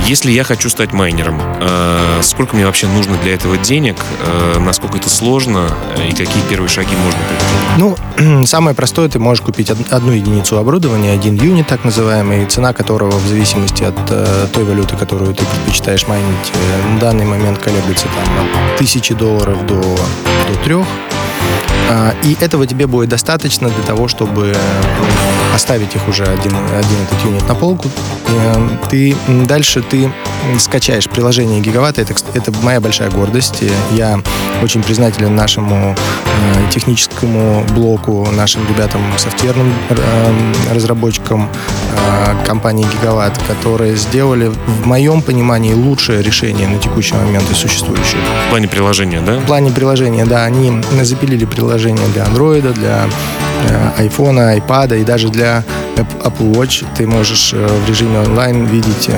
если 0.06 0.30
я 0.30 0.44
хочу 0.44 0.68
стать 0.68 0.92
майнером, 0.92 1.40
э, 1.40 2.20
сколько 2.22 2.56
мне 2.56 2.66
вообще 2.66 2.86
нужно 2.86 3.16
для 3.18 3.34
этого 3.34 3.56
денег, 3.56 3.96
э, 4.20 4.58
насколько 4.58 4.96
это 4.96 5.10
сложно 5.10 5.68
и 5.96 6.10
какие 6.10 6.42
первые 6.48 6.68
шаги 6.68 6.94
можно 6.96 7.20
предпринять? 7.28 7.98
Ну, 8.18 8.46
самое 8.46 8.74
простое, 8.74 9.08
ты 9.08 9.18
можешь 9.18 9.42
купить 9.42 9.70
одну 9.70 10.12
единицу 10.12 10.58
оборудования, 10.58 11.12
один 11.12 11.34
юнит 11.34 11.66
так 11.66 11.84
называемый, 11.84 12.46
цена 12.46 12.72
которого 12.72 13.18
в 13.18 13.26
зависимости 13.26 13.84
от 13.84 13.98
э, 14.10 14.46
той 14.52 14.64
валюты, 14.64 14.96
которую 14.96 15.34
ты 15.34 15.44
предпочитаешь 15.44 16.06
майнить, 16.06 16.52
на 16.94 17.00
данный 17.00 17.24
момент 17.24 17.58
колеблется 17.58 18.06
там 18.06 18.44
от 18.44 18.78
тысячи 18.78 19.14
долларов 19.14 19.66
до, 19.66 19.80
до 19.80 20.64
трех. 20.64 20.86
А, 21.90 22.14
и 22.22 22.36
этого 22.40 22.66
тебе 22.66 22.86
будет 22.86 23.08
достаточно 23.08 23.68
для 23.68 23.82
того, 23.82 24.08
чтобы 24.08 24.54
оставить 25.58 25.92
их 25.96 26.08
уже 26.08 26.22
один, 26.22 26.54
один 26.54 26.98
этот 27.02 27.24
юнит 27.24 27.48
на 27.48 27.54
полку. 27.56 27.90
Эм, 28.28 28.78
ты 28.88 29.16
дальше 29.46 29.82
ты 29.82 30.10
скачаешь 30.58 31.08
приложение 31.08 31.60
Гигаватта. 31.60 32.00
Это, 32.00 32.14
это 32.34 32.52
моя 32.62 32.80
большая 32.80 33.10
гордость. 33.10 33.64
Я 33.90 34.20
очень 34.62 34.84
признателен 34.84 35.34
нашему 35.34 35.96
э, 35.96 36.70
техническому 36.70 37.64
блоку, 37.74 38.28
нашим 38.36 38.62
ребятам, 38.68 39.00
софтверным 39.16 39.72
э, 39.90 40.74
разработчикам 40.74 41.48
э, 41.48 42.46
компании 42.46 42.86
Гигаватт, 42.94 43.36
которые 43.48 43.96
сделали, 43.96 44.52
в 44.66 44.86
моем 44.86 45.22
понимании, 45.22 45.74
лучшее 45.74 46.22
решение 46.22 46.68
на 46.68 46.78
текущий 46.78 47.14
момент 47.14 47.50
из 47.50 47.56
существующих. 47.56 48.18
В 48.46 48.50
плане 48.50 48.68
приложения, 48.68 49.20
да? 49.20 49.40
В 49.40 49.46
плане 49.46 49.72
приложения, 49.72 50.24
да. 50.24 50.44
Они 50.44 50.80
запилили 51.02 51.46
приложение 51.46 52.06
для 52.14 52.24
Android, 52.26 52.72
для 52.74 53.08
iPhone, 53.98 54.58
iPad 54.58 55.00
и 55.00 55.04
даже 55.04 55.28
для 55.28 55.64
Apple 55.96 56.52
Watch 56.52 56.86
ты 56.96 57.06
можешь 57.06 57.52
в 57.52 57.88
режиме 57.88 58.20
онлайн 58.20 58.66
видеть, 58.66 59.10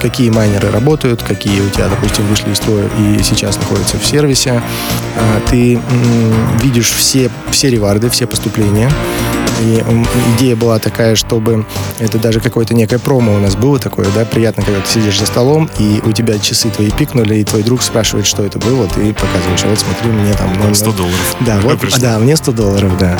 какие 0.00 0.30
майнеры 0.30 0.70
работают, 0.70 1.22
какие 1.22 1.60
у 1.60 1.68
тебя, 1.68 1.88
допустим, 1.88 2.26
вышли 2.26 2.50
из 2.50 2.56
строя 2.56 2.88
и 2.98 3.22
сейчас 3.22 3.56
находятся 3.56 3.98
в 3.98 4.04
сервисе. 4.04 4.62
Ты 5.50 5.78
видишь 6.62 6.90
все, 6.90 7.30
все 7.50 7.70
реварды, 7.70 8.10
все 8.10 8.26
поступления. 8.26 8.90
И 9.62 9.84
идея 10.36 10.56
была 10.56 10.80
такая, 10.80 11.14
чтобы 11.14 11.64
это 12.00 12.18
даже 12.18 12.40
какое-то 12.40 12.74
некое 12.74 12.98
промо 12.98 13.34
у 13.34 13.38
нас 13.38 13.54
было 13.54 13.78
такое, 13.78 14.06
да, 14.12 14.24
приятно, 14.24 14.64
когда 14.64 14.80
ты 14.80 14.90
сидишь 14.90 15.20
за 15.20 15.26
столом, 15.26 15.70
и 15.78 16.02
у 16.04 16.10
тебя 16.10 16.40
часы 16.40 16.70
твои 16.70 16.90
пикнули, 16.90 17.36
и 17.36 17.44
твой 17.44 17.62
друг 17.62 17.82
спрашивает, 17.82 18.26
что 18.26 18.42
это 18.42 18.58
было, 18.58 18.88
ты 18.88 19.14
показываешь, 19.14 19.62
вот 19.62 19.78
смотри, 19.78 20.10
мне 20.10 20.32
там... 20.34 20.52
0, 20.60 20.74
100 20.74 20.92
долларов. 20.92 21.36
Да, 21.40 21.60
вот, 21.60 21.78
да, 22.00 22.18
мне 22.18 22.36
100 22.36 22.52
долларов, 22.52 22.98
да. 22.98 23.16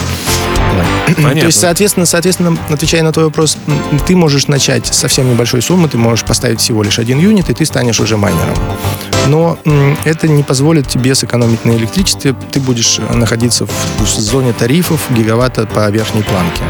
Понятно. 1.16 1.31
То 1.40 1.47
есть, 1.47 1.61
соответственно, 1.61 2.07
соответственно, 2.07 2.57
отвечая 2.69 3.02
на 3.02 3.12
твой 3.12 3.26
вопрос, 3.26 3.57
ты 4.07 4.16
можешь 4.16 4.49
начать 4.49 4.87
с 4.87 4.97
совсем 4.97 5.31
небольшой 5.31 5.62
суммы, 5.62 5.88
ты 5.88 5.99
можешь 5.99 6.25
поставить 6.25 6.61
всего 6.61 6.83
лишь 6.83 6.99
один 6.99 7.19
юнит, 7.19 7.50
и 7.50 7.54
ты 7.54 7.64
станешь 7.64 8.00
уже 8.00 8.16
майнером. 8.16 8.57
Но 9.26 9.59
это 10.04 10.28
не 10.28 10.43
позволит 10.43 10.88
тебе 10.88 11.14
сэкономить 11.14 11.64
на 11.64 11.73
электричестве. 11.73 12.35
Ты 12.52 12.61
будешь 12.61 13.00
находиться 13.12 13.66
в 13.66 14.07
зоне 14.07 14.52
тарифов 14.52 15.00
гигаватта 15.11 15.66
по 15.66 15.88
верхней 15.90 16.23
планке. 16.23 16.62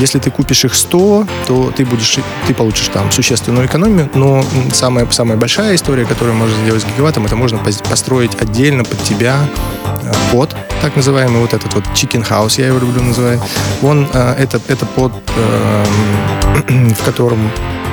Если 0.00 0.18
ты 0.18 0.30
купишь 0.30 0.64
их 0.64 0.74
100, 0.74 1.26
то 1.46 1.72
ты, 1.74 1.84
будешь, 1.86 2.18
ты 2.46 2.54
получишь 2.54 2.88
там 2.88 3.10
существенную 3.10 3.66
экономию, 3.66 4.10
но 4.14 4.44
самая, 4.72 5.08
самая 5.10 5.38
большая 5.38 5.74
история, 5.74 6.04
которую 6.04 6.36
можно 6.36 6.54
сделать 6.62 6.82
с 6.82 6.84
гигаваттом, 6.84 7.26
это 7.26 7.36
можно 7.36 7.58
построить 7.58 8.40
отдельно 8.40 8.84
под 8.84 9.02
тебя 9.02 9.48
э, 9.84 10.12
под, 10.32 10.54
так 10.82 10.96
называемый 10.96 11.40
вот 11.40 11.54
этот 11.54 11.72
вот 11.74 11.84
chicken 11.94 12.28
house, 12.28 12.60
я 12.60 12.66
его 12.68 12.78
люблю 12.78 13.02
называть. 13.02 13.40
Он, 13.82 14.06
э, 14.12 14.34
это, 14.38 14.60
это 14.68 14.84
под, 14.84 15.12
эм, 15.36 16.88
в 16.94 17.04
котором 17.04 17.50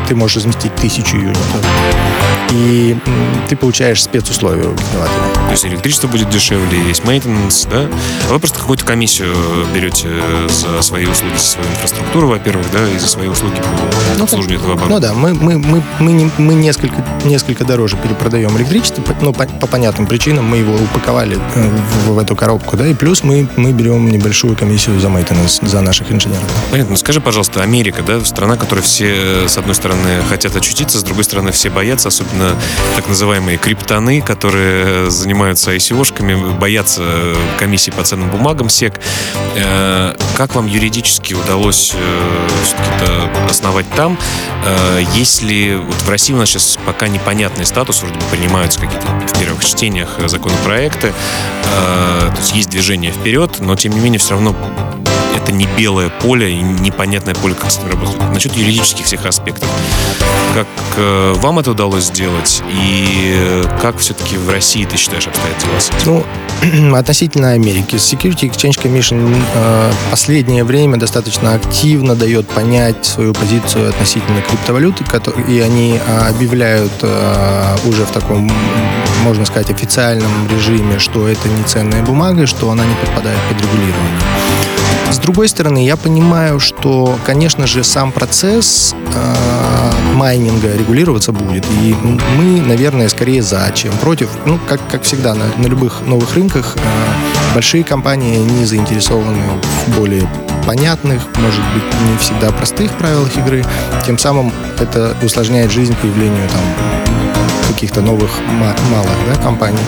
ты 0.08 0.16
можешь 0.16 0.38
разместить 0.38 0.76
тысячу 0.76 1.16
юнитов 1.16 1.62
и 2.54 2.96
ты 3.50 3.56
получаешь 3.56 4.04
спецусловия 4.04 4.66
у 4.66 4.76
генератора. 4.76 5.24
То 5.46 5.52
есть 5.52 5.66
электричество 5.66 6.08
будет 6.08 6.30
дешевле, 6.30 6.80
есть 6.88 7.04
мейнтенанс, 7.04 7.68
да? 7.70 7.88
А 8.30 8.34
вы 8.34 8.40
просто 8.40 8.60
какую-то 8.60 8.86
комиссию 8.86 9.34
берете 9.74 10.10
за 10.50 10.82
свои 10.82 11.06
услуги, 11.06 11.34
за 11.36 11.44
свою 11.44 11.68
инфраструктуру, 11.70 12.28
во-первых, 12.30 12.66
да, 12.72 12.88
и 12.88 12.98
за 12.98 13.08
свои 13.08 13.28
услуги 13.28 13.56
по 13.56 14.18
ну, 14.18 14.24
обслуживанию 14.24 14.60
этого 14.60 14.74
оборудования. 14.74 15.14
Ну 15.14 15.14
да, 15.14 15.14
мы, 15.14 15.34
мы, 15.34 15.58
мы, 15.58 15.84
мы, 16.00 16.12
не, 16.12 16.32
мы 16.38 16.54
несколько, 16.54 17.06
несколько 17.26 17.66
дороже 17.66 17.98
перепродаем 17.98 18.56
электричество, 18.58 19.04
ну, 19.22 19.34
по, 19.34 19.46
по 19.46 19.68
понятным 19.68 20.08
причинам 20.08 20.46
мы 20.46 20.58
его 20.58 20.76
упаковали 20.76 21.38
э, 21.56 21.70
в, 22.06 22.14
в 22.14 22.20
эту 22.20 22.36
коробку, 22.36 22.78
да, 22.78 22.88
и 22.88 22.94
плюс 22.94 23.24
мы, 23.24 23.48
мы 23.56 23.72
берем 23.72 24.10
небольшую 24.10 24.56
комиссию 24.56 25.00
за 25.00 25.10
мейтенанс, 25.10 25.60
за 25.62 25.82
наших 25.82 26.12
инженеров. 26.12 26.44
Понятно. 26.72 26.92
Ну, 26.92 26.98
скажи, 26.98 27.22
пожалуйста, 27.22 27.62
Америка, 27.62 28.04
да, 28.06 28.24
страна, 28.26 28.58
которая 28.58 28.84
все, 28.84 29.48
с 29.48 29.58
одной 29.58 29.76
стороны, 29.76 30.22
хотят 30.30 30.56
очутиться, 30.56 31.00
с 31.00 31.04
другой 31.04 31.24
стороны, 31.24 31.52
все 31.52 31.70
боятся, 31.70 32.10
особенно 32.10 32.43
особенно 32.44 32.58
так 32.96 33.08
называемые 33.08 33.58
криптоны, 33.58 34.22
которые 34.22 35.10
занимаются 35.10 35.74
ICO-шками, 35.76 36.58
боятся 36.58 37.04
комиссии 37.58 37.92
по 37.92 38.04
ценным 38.04 38.30
бумагам, 38.30 38.70
СЕК. 38.70 39.00
Э, 39.56 40.16
как 40.36 40.56
вам 40.56 40.68
юридически 40.68 41.34
удалось 41.34 41.94
э, 41.96 42.48
все-таки 42.64 43.50
основать 43.50 43.90
там? 43.96 44.18
Э, 44.66 45.04
если 45.16 45.76
вот 45.76 45.96
в 45.96 46.10
России 46.10 46.34
у 46.34 46.38
нас 46.38 46.50
сейчас 46.50 46.78
пока 46.86 47.08
непонятный 47.08 47.66
статус, 47.66 48.02
вроде 48.02 48.16
бы 48.16 48.26
принимаются 48.32 48.80
какие-то 48.80 49.08
в 49.08 49.40
первых 49.40 49.66
чтениях 49.66 50.10
законопроекты, 50.26 51.14
то 51.64 52.38
есть 52.38 52.54
есть 52.54 52.70
движение 52.70 53.12
вперед, 53.12 53.60
но 53.60 53.76
тем 53.76 53.94
не 53.94 54.00
менее 54.00 54.20
все 54.20 54.32
равно 54.32 54.56
не 55.54 55.68
белое 55.78 56.10
поле 56.10 56.54
непонятное 56.62 57.36
поле, 57.36 57.56
как 57.56 57.72
с 57.72 57.80
ним 57.80 57.90
работать. 57.90 58.22
Насчет 58.34 58.56
юридических 58.56 59.06
всех 59.06 59.26
аспектов. 59.26 59.70
Как 60.54 60.68
э, 60.98 61.34
вам 61.38 61.60
это 61.60 61.72
удалось 61.72 62.06
сделать? 62.06 62.62
И 62.72 63.34
э, 63.36 63.64
как 63.82 63.98
все-таки 63.98 64.38
в 64.38 64.50
России, 64.50 64.86
ты 64.86 64.98
считаешь, 64.98 65.28
обстоят 65.28 65.58
дела 65.58 65.80
с 65.80 65.90
этим? 65.90 66.24
Ну, 66.62 66.96
относительно 66.96 67.52
Америки. 67.52 67.96
Security 67.96 68.50
Exchange 68.50 68.82
Commission 68.82 69.36
э, 69.56 69.92
последнее 70.12 70.64
время 70.64 70.98
достаточно 70.98 71.56
активно 71.56 72.16
дает 72.16 72.48
понять 72.48 73.06
свою 73.06 73.34
позицию 73.34 73.90
относительно 73.90 74.42
криптовалюты, 74.42 75.04
и 75.48 75.60
они 75.60 76.00
э, 76.06 76.30
объявляют 76.30 76.92
э, 77.02 77.76
уже 77.86 78.06
в 78.06 78.12
таком, 78.12 78.52
можно 79.24 79.46
сказать, 79.46 79.72
официальном 79.72 80.48
режиме, 80.50 81.00
что 81.00 81.28
это 81.28 81.48
не 81.50 81.64
ценная 81.64 82.04
бумага, 82.04 82.46
что 82.48 82.70
она 82.70 82.86
не 82.86 82.96
подпадает 82.96 83.40
под 83.50 83.62
регулирование. 83.62 84.83
С 85.12 85.18
другой 85.18 85.48
стороны, 85.48 85.86
я 85.86 85.96
понимаю, 85.96 86.60
что, 86.60 87.18
конечно 87.26 87.68
же, 87.68 87.84
сам 87.84 88.12
процесс 88.12 88.96
э, 89.14 90.14
майнинга 90.14 90.76
регулироваться 90.76 91.32
будет. 91.32 91.66
И 91.82 91.96
мы, 92.38 92.62
наверное, 92.62 93.10
скорее 93.10 93.42
за, 93.42 93.72
чем 93.74 93.94
против. 93.98 94.30
Ну, 94.46 94.60
как, 94.68 94.80
как 94.90 95.04
всегда, 95.04 95.34
на, 95.36 95.46
на 95.58 95.68
любых 95.68 96.02
новых 96.06 96.34
рынках 96.36 96.76
э, 96.78 97.54
большие 97.54 97.84
компании 97.84 98.38
не 98.38 98.66
заинтересованы 98.66 99.40
в 99.88 99.98
более 99.98 100.28
понятных, 100.66 101.22
может 101.38 101.64
быть, 101.74 101.84
не 102.10 102.18
всегда 102.18 102.52
простых 102.52 102.92
правилах 102.94 103.36
игры. 103.38 103.64
Тем 104.06 104.18
самым 104.18 104.52
это 104.80 105.16
усложняет 105.22 105.72
жизнь 105.72 105.96
появлению 106.02 106.48
там 106.50 107.72
каких-то 107.74 108.02
новых 108.02 108.30
малых 108.92 109.18
да, 109.28 109.42
компаний. 109.42 109.80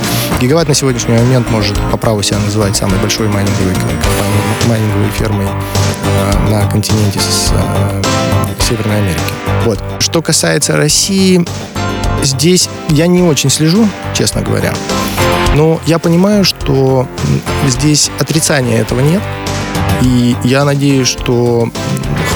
Гигаватт 0.42 0.68
на 0.68 0.74
сегодняшний 0.74 1.16
момент 1.16 1.50
может 1.52 1.78
по 1.92 1.98
праву 1.98 2.24
себя 2.24 2.40
называть 2.40 2.76
самой 2.76 3.00
большой 3.00 3.28
майнинговой 3.28 3.74
компанией, 3.74 4.68
майнинговой 4.68 5.10
фермой 5.12 5.48
э, 5.48 6.50
на 6.50 6.70
континенте 6.70 7.20
с, 7.20 7.52
э, 7.54 8.02
Северной 8.68 8.98
Америки. 8.98 9.22
Вот. 9.66 9.80
Что 10.00 10.24
касается 10.24 10.76
России, 10.76 11.46
здесь 12.24 12.68
я 12.90 13.06
не 13.06 13.22
очень 13.22 13.52
слежу, 13.52 13.88
честно 14.16 14.42
говоря. 14.42 14.74
Но 15.54 15.80
я 15.86 16.00
понимаю, 16.00 16.44
что 16.44 17.08
здесь 17.68 18.10
отрицания 18.20 18.82
этого 18.82 19.02
нет. 19.02 19.22
И 20.06 20.36
я 20.44 20.64
надеюсь, 20.66 21.08
что 21.08 21.68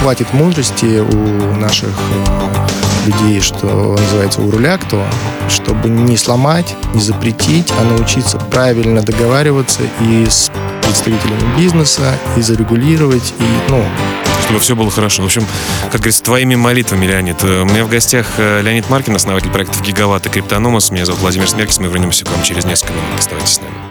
хватит 0.00 0.32
мудрости 0.32 0.98
у 0.98 1.54
наших 1.54 1.88
э, 1.88 3.06
людей, 3.06 3.40
что 3.40 3.96
называется, 3.96 4.40
у 4.40 4.50
руля 4.50 4.76
кто, 4.76 5.04
чтобы 5.48 5.88
не 5.88 6.16
сломать, 6.16 6.74
не 6.94 7.00
запретить, 7.00 7.72
а 7.78 7.84
научиться 7.84 8.38
правильно 8.38 9.02
договариваться 9.02 9.82
и 10.00 10.26
с 10.28 10.50
представителями 10.82 11.56
бизнеса, 11.56 12.18
и 12.36 12.42
зарегулировать, 12.42 13.34
и, 13.38 13.70
ну, 13.70 13.84
чтобы 14.46 14.58
все 14.58 14.74
было 14.74 14.90
хорошо. 14.90 15.22
В 15.22 15.26
общем, 15.26 15.46
как 15.92 16.00
говорится, 16.00 16.24
твоими 16.24 16.56
молитвами, 16.56 17.06
Леонид. 17.06 17.40
У 17.44 17.66
меня 17.66 17.84
в 17.84 17.88
гостях 17.88 18.26
э, 18.38 18.62
Леонид 18.62 18.90
Маркин, 18.90 19.14
основатель 19.14 19.50
проектов 19.50 19.80
Гигаватт 19.82 20.26
и 20.26 20.28
Криптономос. 20.28 20.90
Меня 20.90 21.06
зовут 21.06 21.20
Владимир 21.20 21.48
Смеркис. 21.48 21.78
Мы 21.78 21.86
вернемся 21.86 22.24
к 22.24 22.30
вам 22.32 22.42
через 22.42 22.64
несколько 22.64 22.94
минут. 22.94 23.20
Оставайтесь 23.20 23.52
с 23.52 23.60
нами. 23.60 23.90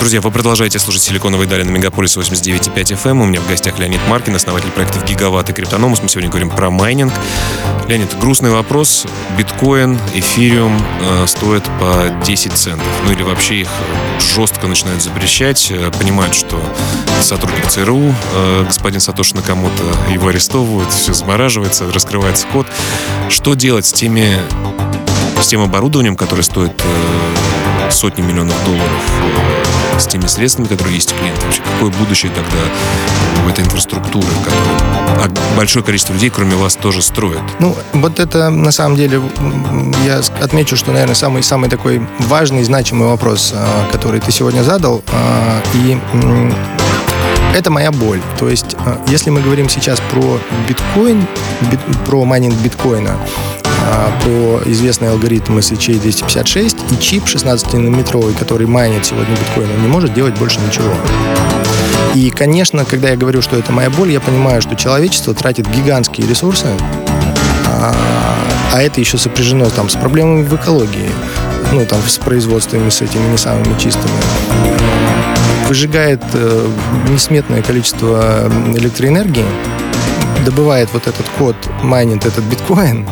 Друзья, 0.00 0.22
вы 0.22 0.30
продолжаете 0.30 0.78
слушать 0.78 1.02
«Силиконовые 1.02 1.46
дали» 1.46 1.62
на 1.62 1.68
Мегаполис 1.68 2.16
89.5 2.16 2.74
FM. 2.74 3.22
У 3.22 3.26
меня 3.26 3.38
в 3.42 3.46
гостях 3.46 3.78
Леонид 3.78 4.00
Маркин, 4.08 4.34
основатель 4.34 4.70
проектов 4.70 5.04
«Гигаватт» 5.04 5.50
и 5.50 5.52
«Криптономос». 5.52 6.00
Мы 6.02 6.08
сегодня 6.08 6.30
говорим 6.30 6.48
про 6.48 6.70
майнинг. 6.70 7.12
Леонид, 7.86 8.18
грустный 8.18 8.50
вопрос. 8.50 9.04
Биткоин, 9.36 9.98
эфириум 10.14 10.82
э, 11.02 11.26
стоят 11.26 11.64
по 11.78 12.18
10 12.24 12.52
центов. 12.54 12.86
Ну 13.04 13.12
или 13.12 13.22
вообще 13.22 13.60
их 13.60 13.68
жестко 14.18 14.68
начинают 14.68 15.02
запрещать. 15.02 15.70
Э, 15.70 15.90
понимают, 15.90 16.34
что 16.34 16.58
сотрудник 17.20 17.66
ЦРУ, 17.66 18.14
э, 18.36 18.64
господин 18.66 19.00
Сатоши 19.00 19.36
Накамото, 19.36 19.84
его 20.10 20.28
арестовывают, 20.28 20.90
все 20.90 21.12
замораживается, 21.12 21.92
раскрывается 21.92 22.46
код. 22.46 22.66
Что 23.28 23.52
делать 23.52 23.84
с 23.84 23.92
теми 23.92 24.38
с 25.42 25.46
тем 25.46 25.62
оборудованием, 25.62 26.16
которое 26.16 26.42
стоит 26.42 26.72
э, 26.84 27.29
сотни 27.90 28.22
миллионов 28.22 28.54
долларов, 28.64 29.02
э, 29.96 29.98
с 29.98 30.06
теми 30.06 30.26
средствами, 30.26 30.66
которые 30.66 30.94
есть 30.94 31.12
у 31.12 31.16
клиента. 31.16 31.44
Вообще, 31.44 31.62
какое 31.62 31.90
будущее 31.90 32.32
тогда 32.32 32.58
у 33.44 33.48
этой 33.48 33.64
инфраструктуры, 33.64 34.26
которую 34.44 34.78
а 35.22 35.28
большое 35.56 35.84
количество 35.84 36.12
людей, 36.14 36.30
кроме 36.30 36.56
вас, 36.56 36.76
тоже 36.76 37.02
строят? 37.02 37.42
Ну, 37.58 37.76
вот 37.92 38.18
это 38.18 38.48
на 38.50 38.72
самом 38.72 38.96
деле, 38.96 39.20
я 40.06 40.20
отмечу, 40.42 40.76
что, 40.76 40.92
наверное, 40.92 41.14
самый, 41.14 41.42
самый 41.42 41.68
такой 41.68 42.00
важный, 42.20 42.62
значимый 42.64 43.08
вопрос, 43.08 43.52
э, 43.54 43.92
который 43.92 44.20
ты 44.20 44.32
сегодня 44.32 44.62
задал. 44.62 45.02
Э, 45.12 45.60
и 45.74 45.98
это 47.54 47.70
моя 47.70 47.90
боль. 47.90 48.20
То 48.38 48.48
есть, 48.48 48.76
если 49.08 49.30
мы 49.30 49.40
говорим 49.42 49.68
сейчас 49.68 50.00
про 50.10 50.38
биткоин, 50.68 51.26
бит, 51.70 51.80
про 52.06 52.24
майнинг 52.24 52.54
биткоина, 52.56 53.16
а, 53.82 54.12
про 54.22 54.70
известный 54.70 55.10
алгоритм 55.10 55.58
SHA 55.58 56.00
256 56.00 56.76
и 56.90 56.98
чип 57.00 57.24
16-нанометровый, 57.24 58.34
который 58.38 58.66
майнит 58.66 59.06
сегодня 59.06 59.34
биткоин, 59.36 59.70
он 59.70 59.82
не 59.82 59.88
может 59.88 60.14
делать 60.14 60.38
больше 60.38 60.58
ничего. 60.60 60.92
И, 62.14 62.30
конечно, 62.30 62.84
когда 62.84 63.10
я 63.10 63.16
говорю, 63.16 63.40
что 63.40 63.56
это 63.56 63.72
моя 63.72 63.90
боль, 63.90 64.10
я 64.10 64.20
понимаю, 64.20 64.60
что 64.62 64.74
человечество 64.74 65.34
тратит 65.34 65.68
гигантские 65.68 66.26
ресурсы, 66.26 66.66
а, 67.66 67.94
а 68.72 68.82
это 68.82 69.00
еще 69.00 69.18
сопряжено 69.18 69.70
там 69.70 69.88
с 69.88 69.94
проблемами 69.94 70.44
в 70.44 70.54
экологии, 70.54 71.10
ну, 71.72 71.86
там, 71.86 72.00
с 72.06 72.18
производствами, 72.18 72.90
с 72.90 73.00
этими 73.00 73.30
не 73.30 73.36
самыми 73.36 73.78
чистыми 73.78 74.10
выжигает 75.70 76.20
э, 76.32 76.68
несметное 77.10 77.62
количество 77.62 78.50
электроэнергии, 78.74 79.46
добывает 80.44 80.88
вот 80.92 81.06
этот 81.06 81.24
код, 81.38 81.54
майнит 81.84 82.26
этот 82.26 82.42
биткоин, 82.42 83.08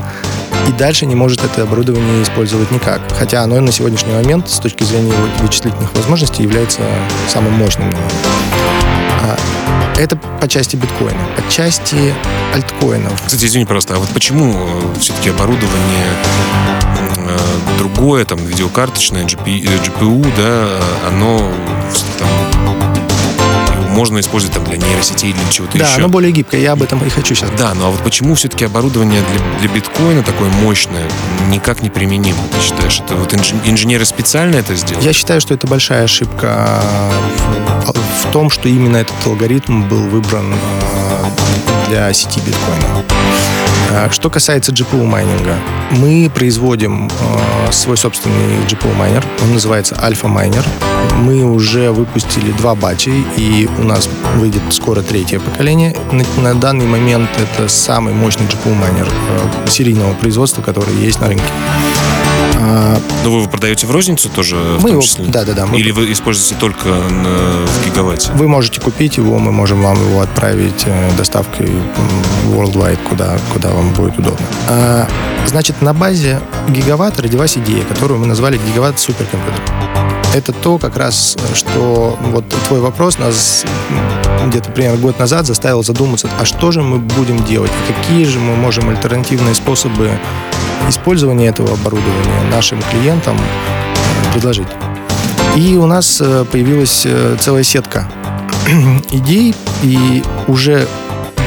и 0.68 0.72
дальше 0.72 1.06
не 1.06 1.14
может 1.14 1.42
это 1.42 1.62
оборудование 1.62 2.22
использовать 2.22 2.70
никак. 2.70 3.00
Хотя 3.18 3.42
оно 3.42 3.60
на 3.60 3.72
сегодняшний 3.72 4.12
момент 4.12 4.48
с 4.50 4.58
точки 4.58 4.84
зрения 4.84 5.14
вычислительных 5.40 5.92
возможностей 5.94 6.42
является 6.42 6.82
самым 7.28 7.54
мощным. 7.54 7.90
А, 9.22 9.37
это 9.98 10.16
по 10.16 10.46
части 10.46 10.76
биткоина. 10.76 11.18
По 11.37 11.50
части 11.50 12.14
альткоинов. 12.54 13.14
Кстати, 13.25 13.46
извини, 13.46 13.64
просто, 13.64 13.94
а 13.94 13.98
вот 13.98 14.08
почему 14.10 14.54
э, 14.54 15.00
все-таки 15.00 15.30
оборудование 15.30 16.06
э, 16.98 17.38
другое, 17.78 18.25
там, 18.25 18.38
видеокарточное, 18.38 19.25
GPU, 19.25 20.26
да, 20.37 20.68
оно 21.08 21.50
там, 22.18 22.77
можно 23.98 24.20
использовать 24.20 24.54
там 24.54 24.64
для 24.64 24.76
нейросетей 24.76 25.30
или 25.30 25.38
чего-то 25.50 25.76
да, 25.76 25.84
еще. 25.84 25.96
Да, 25.96 26.04
оно 26.04 26.08
более 26.08 26.30
гибкое, 26.30 26.60
я 26.60 26.72
об 26.72 26.82
этом 26.84 27.04
и 27.04 27.08
хочу 27.08 27.34
сейчас. 27.34 27.50
Да, 27.58 27.74
ну 27.74 27.86
а 27.86 27.90
вот 27.90 28.00
почему 28.04 28.36
все-таки 28.36 28.64
оборудование 28.64 29.20
для, 29.32 29.58
для 29.58 29.74
биткоина 29.74 30.22
такое 30.22 30.48
мощное 30.50 31.10
никак 31.48 31.82
не 31.82 31.90
применимо, 31.90 32.38
ты 32.52 32.64
считаешь? 32.64 33.00
Это 33.00 33.16
вот 33.16 33.34
инженеры 33.34 34.04
специально 34.04 34.54
это 34.54 34.76
сделали? 34.76 35.04
Я 35.04 35.12
считаю, 35.12 35.40
что 35.40 35.52
это 35.52 35.66
большая 35.66 36.04
ошибка 36.04 36.80
в, 37.87 38.28
в 38.28 38.32
том, 38.32 38.50
что 38.50 38.68
именно 38.68 38.98
этот 38.98 39.16
алгоритм 39.26 39.88
был 39.88 40.02
выбран 40.06 40.54
э, 40.54 41.88
для 41.88 42.12
сети 42.12 42.38
биткоина. 42.38 43.04
Э, 43.90 44.11
что 44.11 44.31
касается 44.31 44.72
GPU 44.72 45.05
майнинга, 45.05 45.57
мы 45.92 46.31
производим 46.35 47.09
э, 47.09 47.72
свой 47.72 47.96
собственный 47.96 48.59
GPU 48.68 48.94
майнер. 48.94 49.24
Он 49.42 49.55
называется 49.55 49.94
Alpha 49.94 50.33
Miner. 50.33 50.64
Мы 51.16 51.44
уже 51.44 51.90
выпустили 51.90 52.53
два 52.53 52.74
батча, 52.74 53.11
и 53.37 53.68
у 53.79 53.85
нас 53.85 54.09
выйдет 54.37 54.62
скоро 54.70 55.03
третье 55.03 55.40
поколение. 55.40 55.96
На, 56.12 56.24
на 56.42 56.55
данный 56.55 56.87
момент 56.87 57.31
это 57.37 57.68
самый 57.68 58.12
мощный 58.14 58.46
GPU 58.46 58.74
майнер 58.74 59.09
э, 59.09 59.68
серийного 59.68 60.14
производства, 60.14 60.62
который 60.62 60.94
есть 60.96 61.20
на 61.20 61.29
рынке. 61.29 61.44
А, 62.61 62.99
Но 63.25 63.31
вы 63.31 63.40
его 63.40 63.49
продаете 63.49 63.87
в 63.87 63.90
розницу 63.90 64.29
тоже? 64.29 64.57
Мы 64.81 64.90
его, 64.90 65.03
да, 65.29 65.44
да, 65.44 65.53
да. 65.53 65.66
Мы... 65.66 65.79
Или 65.79 65.92
вы 65.92 66.11
используете 66.12 66.57
только 66.59 66.88
на, 66.88 67.64
в 67.66 67.87
гигаватте? 67.87 68.33
Вы 68.33 68.49
можете 68.49 68.81
купить 68.81 69.16
его, 69.16 69.38
мы 69.38 69.53
можем 69.53 69.81
вам 69.83 69.97
его 70.01 70.21
отправить 70.21 70.83
э, 70.87 71.11
доставкой 71.16 71.71
worldwide, 72.47 72.99
куда, 73.09 73.38
куда 73.53 73.71
вам 73.71 73.92
будет 73.92 74.18
удобно. 74.18 74.44
А, 74.68 75.09
значит, 75.47 75.81
на 75.83 75.94
базе 75.94 76.40
гигаватта 76.68 77.23
родилась 77.23 77.57
идея, 77.57 77.85
которую 77.85 78.18
мы 78.18 78.27
назвали 78.27 78.59
гигаватт 78.59 78.99
суперкомпьютер. 78.99 80.17
Это 80.34 80.52
то, 80.52 80.78
как 80.78 80.96
раз, 80.96 81.36
что 81.54 82.18
вот 82.20 82.44
твой 82.66 82.80
вопрос 82.80 83.18
нас 83.18 83.64
где-то 84.46 84.70
примерно 84.70 84.98
год 84.98 85.18
назад 85.18 85.46
заставил 85.46 85.82
задуматься, 85.82 86.28
а 86.38 86.44
что 86.44 86.70
же 86.70 86.82
мы 86.82 86.98
будем 86.98 87.42
делать, 87.44 87.70
какие 87.86 88.24
же 88.24 88.38
мы 88.38 88.54
можем 88.56 88.88
альтернативные 88.88 89.54
способы 89.54 90.10
использования 90.88 91.48
этого 91.48 91.72
оборудования 91.72 92.50
нашим 92.50 92.80
клиентам 92.82 93.36
э, 93.36 94.32
предложить. 94.32 94.68
И 95.56 95.76
у 95.76 95.86
нас 95.86 96.20
э, 96.20 96.44
появилась 96.50 97.02
э, 97.04 97.36
целая 97.40 97.62
сетка 97.62 98.08
идей, 99.10 99.54
и 99.82 100.22
уже 100.46 100.86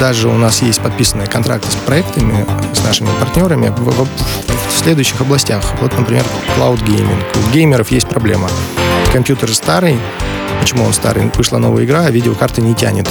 даже 0.02 0.30
у 0.30 0.34
нас 0.34 0.64
есть 0.64 0.82
подписанные 0.82 1.28
контракты 1.28 1.70
с 1.72 1.76
проектами, 1.76 2.44
с 2.74 2.84
нашими 2.84 3.10
партнерами 3.20 3.68
в, 3.68 3.84
в, 3.84 4.08
в 4.08 4.76
следующих 4.76 5.22
областях. 5.22 5.64
Вот, 5.80 5.96
например, 5.96 6.26
cloud 6.58 6.84
gaming. 6.86 7.22
У 7.36 7.54
геймеров 7.54 7.92
есть 7.92 8.08
проблема. 8.08 8.50
Компьютер 9.14 9.54
старый. 9.54 10.00
Почему 10.60 10.86
он 10.86 10.94
старый? 10.94 11.30
Вышла 11.36 11.60
новая 11.60 11.86
игра, 11.86 12.06
а 12.06 12.10
видеокарта 12.10 12.62
не 12.62 12.74
тянет. 12.74 13.08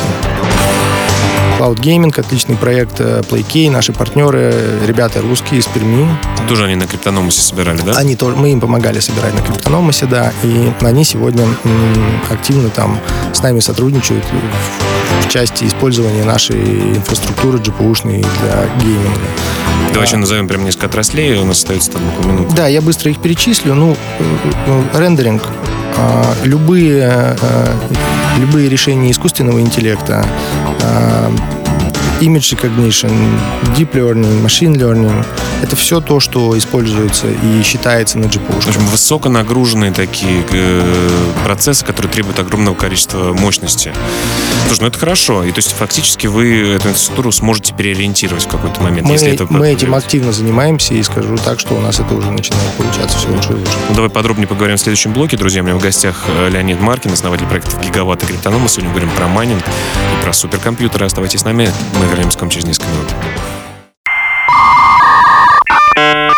Cloud 1.60 1.76
Gaming, 1.76 2.18
отличный 2.18 2.56
проект 2.56 3.00
э, 3.00 3.20
PlayKey, 3.20 3.70
наши 3.70 3.92
партнеры, 3.92 4.52
ребята 4.84 5.20
русские 5.20 5.60
из 5.60 5.66
Перми. 5.66 6.08
Тоже 6.48 6.64
они 6.64 6.74
на 6.74 6.88
Криптономусе 6.88 7.40
собирали, 7.42 7.82
да? 7.82 7.92
Они 7.92 8.16
тоже, 8.16 8.34
мы 8.34 8.50
им 8.50 8.60
помогали 8.60 8.98
собирать 8.98 9.34
на 9.34 9.42
Криптономусе, 9.42 10.06
да, 10.06 10.32
и 10.42 10.72
они 10.80 11.04
сегодня 11.04 11.46
активно 12.30 12.70
там 12.70 12.98
с 13.32 13.42
нами 13.42 13.60
сотрудничают 13.60 14.24
части 15.30 15.64
использования 15.64 16.24
нашей 16.24 16.60
инфраструктуры 16.96 17.58
GPU-шной 17.58 18.18
для 18.18 18.66
гейминга. 18.82 19.20
Давай 19.92 20.06
еще 20.06 20.16
назовем 20.16 20.48
прям 20.48 20.64
несколько 20.64 20.86
отраслей, 20.86 21.38
у 21.38 21.44
нас 21.44 21.58
остается 21.58 21.92
там 21.92 22.02
около 22.08 22.32
минуты. 22.32 22.56
Да, 22.56 22.66
я 22.66 22.82
быстро 22.82 23.10
их 23.10 23.20
перечислю. 23.22 23.74
Ну, 23.74 23.96
э, 24.18 24.24
э, 24.66 24.98
рендеринг, 24.98 25.42
а, 25.96 26.34
любые, 26.44 27.36
любые 28.38 28.68
решения 28.68 29.10
искусственного 29.10 29.60
интеллекта, 29.60 30.24
image 32.20 32.56
recognition, 32.56 33.12
deep 33.76 33.92
learning, 33.92 34.42
machine 34.44 34.74
learning— 34.74 35.24
это 35.62 35.76
все 35.76 36.00
то, 36.00 36.20
что 36.20 36.56
используется 36.56 37.26
и 37.28 37.62
считается 37.62 38.18
на 38.18 38.24
GPU. 38.24 38.60
В 38.60 38.68
общем, 38.68 38.86
высоконагруженные 38.86 39.92
такие 39.92 40.44
э, 40.50 41.08
процессы, 41.44 41.84
которые 41.84 42.10
требуют 42.10 42.38
огромного 42.38 42.74
количества 42.74 43.32
мощности. 43.32 43.92
Слушай, 44.66 44.82
ну 44.82 44.86
это 44.88 44.98
хорошо. 44.98 45.44
И 45.44 45.50
то 45.50 45.58
есть 45.58 45.72
фактически 45.72 46.26
вы 46.26 46.74
эту 46.74 46.88
инфраструктуру 46.88 47.32
сможете 47.32 47.74
переориентировать 47.74 48.44
в 48.44 48.48
какой-то 48.48 48.80
момент, 48.82 49.06
мы, 49.06 49.14
если 49.14 49.32
это 49.32 49.46
Мы 49.50 49.68
этим 49.68 49.94
активно 49.94 50.32
занимаемся, 50.32 50.94
и 50.94 51.02
скажу 51.02 51.36
так, 51.36 51.60
что 51.60 51.74
у 51.74 51.80
нас 51.80 52.00
это 52.00 52.14
уже 52.14 52.30
начинает 52.30 52.72
получаться 52.74 53.18
все 53.18 53.28
лучше 53.28 53.50
и 53.50 53.54
лучше. 53.54 53.72
Ну, 53.88 53.94
давай 53.94 54.10
подробнее 54.10 54.46
поговорим 54.46 54.76
в 54.76 54.80
следующем 54.80 55.12
блоке. 55.12 55.36
Друзья, 55.36 55.62
у 55.62 55.64
меня 55.64 55.76
в 55.76 55.82
гостях 55.82 56.24
э, 56.28 56.48
Леонид 56.50 56.80
Маркин, 56.80 57.12
основатель 57.12 57.46
проекта 57.46 57.76
Гигаватт 57.80 58.22
и 58.22 58.26
Криптоном. 58.26 58.62
Мы 58.62 58.68
сегодня 58.68 58.90
говорим 58.90 59.10
про 59.10 59.28
майнинг 59.28 59.62
и 59.62 60.24
про 60.24 60.32
суперкомпьютеры. 60.32 61.06
Оставайтесь 61.06 61.40
с 61.40 61.44
нами. 61.44 61.70
Мы 61.98 62.06
вернемся 62.06 62.38
к 62.38 62.40
вам 62.40 62.50
через 62.50 62.66
несколько 62.66 62.90
минут. 62.90 63.08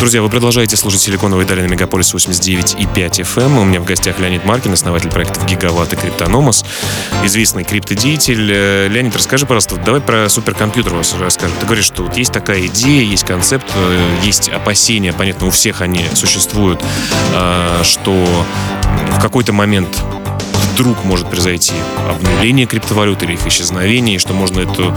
Друзья, 0.00 0.22
вы 0.22 0.30
продолжаете 0.30 0.78
слушать 0.78 1.02
«Силиконовые 1.02 1.46
дали» 1.46 1.68
Мегаполис 1.68 2.14
89 2.14 2.74
и 2.78 2.86
5 2.86 3.20
FM. 3.20 3.44
Эм. 3.44 3.58
У 3.58 3.64
меня 3.64 3.80
в 3.80 3.84
гостях 3.84 4.18
Леонид 4.18 4.46
Маркин, 4.46 4.72
основатель 4.72 5.10
проектов 5.10 5.44
«Гигаватт» 5.44 5.92
и 5.92 5.96
«Криптономос», 5.96 6.64
известный 7.22 7.64
криптодеятель. 7.64 8.50
Э, 8.50 8.88
Леонид, 8.88 9.14
расскажи, 9.14 9.44
пожалуйста, 9.44 9.76
давай 9.76 10.00
про 10.00 10.26
суперкомпьютер 10.30 10.94
вас 10.94 11.14
расскажем. 11.20 11.54
Ты 11.60 11.66
говоришь, 11.66 11.84
что 11.84 12.04
вот 12.04 12.16
есть 12.16 12.32
такая 12.32 12.64
идея, 12.64 13.02
есть 13.02 13.24
концепт, 13.24 13.66
э, 13.74 14.16
есть 14.24 14.48
опасения, 14.48 15.12
понятно, 15.12 15.48
у 15.48 15.50
всех 15.50 15.82
они 15.82 16.06
существуют, 16.14 16.82
э, 17.34 17.82
что 17.84 18.26
в 19.18 19.20
какой-то 19.20 19.52
момент 19.52 20.02
вдруг 20.72 21.04
может 21.04 21.28
произойти 21.28 21.74
обнуление 22.08 22.66
криптовалют 22.66 23.22
или 23.22 23.34
их 23.34 23.46
исчезновение, 23.46 24.16
и 24.16 24.18
что 24.18 24.32
можно 24.32 24.60
эту 24.60 24.94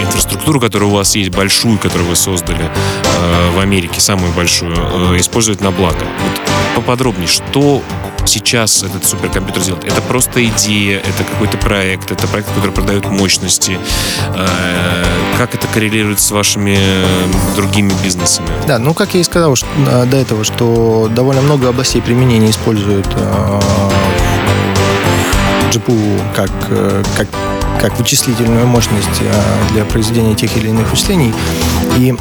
инфраструктуру, 0.00 0.60
которая 0.60 0.88
у 0.88 0.92
вас 0.92 1.14
есть, 1.14 1.30
большую, 1.30 1.78
которую 1.78 2.08
вы 2.08 2.16
создали 2.16 2.64
э, 2.64 3.56
в 3.56 3.60
Америке, 3.60 4.00
самую 4.00 4.32
большую, 4.32 4.74
э, 4.76 5.20
использовать 5.20 5.60
на 5.60 5.70
благо. 5.70 5.98
Вот 5.98 6.40
поподробнее, 6.76 7.28
что 7.28 7.82
сейчас 8.26 8.82
этот 8.82 9.04
суперкомпьютер 9.04 9.62
делает? 9.62 9.84
Это 9.84 10.00
просто 10.02 10.44
идея, 10.44 10.98
это 10.98 11.24
какой-то 11.24 11.58
проект, 11.58 12.10
это 12.10 12.26
проект, 12.26 12.48
который 12.48 12.72
продает 12.72 13.06
мощности. 13.06 13.78
Э, 14.34 15.04
как 15.36 15.54
это 15.54 15.66
коррелирует 15.68 16.20
с 16.20 16.30
вашими 16.30 16.76
э, 16.78 17.26
другими 17.56 17.92
бизнесами? 18.02 18.48
Да, 18.66 18.78
ну 18.78 18.94
как 18.94 19.14
я 19.14 19.20
и 19.20 19.24
сказал 19.24 19.56
что, 19.56 19.66
до 20.06 20.16
этого, 20.16 20.44
что 20.44 21.10
довольно 21.14 21.42
много 21.42 21.68
областей 21.68 22.02
применения 22.02 22.50
используют 22.50 23.08
э, 23.16 23.60
GPU 25.70 26.20
как, 26.34 26.50
э, 26.70 27.02
как, 27.16 27.26
как 27.80 27.98
вычислительную 27.98 28.66
мощность 28.66 29.20
э, 29.20 29.72
для 29.72 29.84
произведения 29.84 30.34
тех 30.34 30.56
или 30.56 30.68
иных 30.68 30.90
вычислений. 30.90 31.32
И 31.96 32.14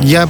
я 0.00 0.28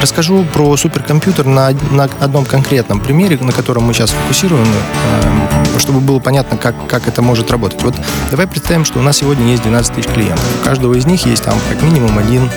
расскажу 0.00 0.44
про 0.52 0.76
суперкомпьютер 0.76 1.46
на, 1.46 1.70
на 1.90 2.04
одном 2.04 2.44
конкретном 2.44 3.00
примере, 3.00 3.38
на 3.38 3.52
котором 3.52 3.84
мы 3.84 3.94
сейчас 3.94 4.10
фокусируем, 4.10 4.66
э, 4.66 5.78
чтобы 5.78 6.00
было 6.00 6.18
понятно, 6.18 6.56
как, 6.56 6.74
как 6.86 7.08
это 7.08 7.22
может 7.22 7.50
работать. 7.50 7.82
Вот 7.82 7.94
давай 8.30 8.46
представим, 8.46 8.84
что 8.84 8.98
у 8.98 9.02
нас 9.02 9.18
сегодня 9.18 9.50
есть 9.50 9.62
12 9.62 9.94
тысяч 9.94 10.08
клиентов. 10.08 10.44
У 10.60 10.64
каждого 10.64 10.94
из 10.94 11.06
них 11.06 11.26
есть 11.26 11.44
там 11.44 11.58
как 11.68 11.82
минимум 11.82 12.18
один 12.18 12.48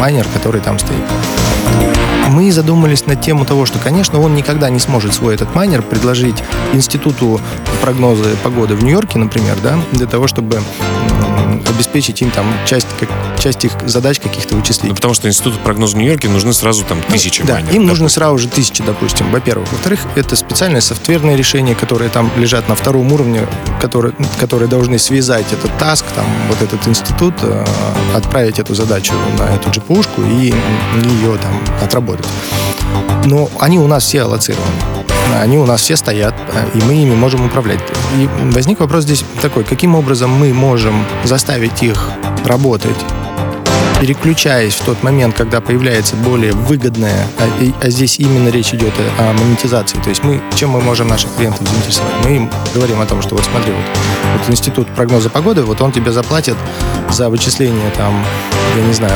майнер, 0.00 0.26
который 0.34 0.60
там 0.60 0.78
стоит 0.78 2.01
мы 2.30 2.50
задумались 2.52 3.06
на 3.06 3.16
тему 3.16 3.44
того, 3.44 3.66
что, 3.66 3.78
конечно, 3.78 4.20
он 4.20 4.34
никогда 4.34 4.70
не 4.70 4.78
сможет 4.78 5.14
свой 5.14 5.34
этот 5.34 5.54
майнер 5.54 5.82
предложить 5.82 6.42
институту 6.72 7.40
прогноза 7.82 8.36
погоды 8.42 8.74
в 8.74 8.82
Нью-Йорке, 8.82 9.18
например, 9.18 9.56
да, 9.62 9.78
для 9.92 10.06
того, 10.06 10.26
чтобы 10.26 10.62
обеспечить 11.68 12.22
им 12.22 12.30
там 12.30 12.46
часть, 12.66 12.86
как, 12.98 13.08
часть 13.38 13.64
их 13.64 13.72
задач 13.86 14.20
каких-то 14.20 14.54
вычислений. 14.54 14.90
Ну, 14.90 14.94
потому 14.94 15.14
что 15.14 15.28
институту 15.28 15.58
прогноза 15.58 15.96
в 15.96 15.98
Нью-Йорке 15.98 16.28
нужны 16.28 16.52
сразу 16.52 16.84
там 16.84 16.98
ну, 16.98 17.14
тысячи 17.14 17.40
ну, 17.40 17.48
Да, 17.48 17.54
майнеров, 17.54 17.74
им 17.74 17.86
нужно 17.86 18.08
сразу 18.08 18.38
же 18.38 18.48
тысячи, 18.48 18.82
допустим, 18.82 19.30
во-первых. 19.30 19.70
Во-вторых, 19.72 20.00
это 20.14 20.36
специальные 20.36 20.80
софтверные 20.80 21.36
решения, 21.36 21.74
которые 21.74 22.10
там 22.10 22.30
лежат 22.36 22.68
на 22.68 22.74
втором 22.74 23.12
уровне, 23.12 23.46
которые, 23.80 24.14
которые 24.38 24.68
должны 24.68 24.98
связать 24.98 25.46
этот 25.52 25.76
таск, 25.78 26.04
там, 26.14 26.26
вот 26.48 26.60
этот 26.62 26.86
институт, 26.86 27.34
э, 27.42 27.64
отправить 28.14 28.58
эту 28.58 28.74
задачу 28.74 29.14
на 29.38 29.44
эту 29.54 29.70
GPU-шку 29.70 30.22
и 30.40 30.46
ее 30.46 31.38
там 31.38 31.60
отработать. 31.82 32.26
Но 33.24 33.50
они 33.60 33.78
у 33.78 33.86
нас 33.86 34.04
все 34.04 34.22
аллоцированы. 34.22 34.91
Они 35.40 35.58
у 35.58 35.66
нас 35.66 35.80
все 35.80 35.96
стоят, 35.96 36.34
э, 36.52 36.78
и 36.78 36.82
мы 36.84 36.94
ими 36.94 37.14
можем 37.14 37.44
управлять. 37.44 37.80
И 38.16 38.28
возник 38.52 38.80
вопрос 38.80 39.04
здесь 39.04 39.24
такой, 39.40 39.64
каким 39.64 39.94
образом 39.94 40.30
мы 40.30 40.52
можем 40.52 41.04
заставить 41.24 41.82
их 41.82 42.10
работать 42.44 42.96
переключаясь 44.02 44.74
в 44.74 44.84
тот 44.84 45.04
момент, 45.04 45.36
когда 45.36 45.60
появляется 45.60 46.16
более 46.16 46.52
выгодная, 46.54 47.24
а, 47.38 47.44
а 47.80 47.88
здесь 47.88 48.18
именно 48.18 48.48
речь 48.48 48.74
идет 48.74 48.92
о, 49.16 49.32
монетизации. 49.32 49.96
То 49.98 50.08
есть 50.08 50.24
мы, 50.24 50.42
чем 50.56 50.70
мы 50.70 50.80
можем 50.80 51.06
наших 51.06 51.32
клиентов 51.36 51.68
заинтересовать? 51.68 52.12
Мы 52.24 52.34
им 52.34 52.50
говорим 52.74 53.00
о 53.00 53.06
том, 53.06 53.22
что 53.22 53.36
вот 53.36 53.44
смотри, 53.44 53.70
вот, 53.70 53.84
вот 54.38 54.50
институт 54.50 54.88
прогноза 54.88 55.30
погоды, 55.30 55.62
вот 55.62 55.80
он 55.80 55.92
тебе 55.92 56.10
заплатит 56.10 56.56
за 57.12 57.28
вычисление 57.28 57.92
там, 57.96 58.12
я 58.76 58.82
не 58.82 58.92
знаю, 58.92 59.14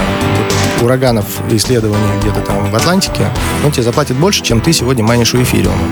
ураганов 0.81 1.27
исследований 1.51 2.21
где-то 2.21 2.41
там 2.43 2.71
в 2.71 2.77
Атлантике, 2.77 3.29
он 3.65 3.73
тебе 3.73 3.83
заплатит 3.83 4.17
больше, 4.17 4.45
чем 4.45 4.61
ты 4.61 4.73
сегодня 4.73 5.03
майнишь 5.03 5.35
у 5.35 5.43
эфириума. 5.43 5.83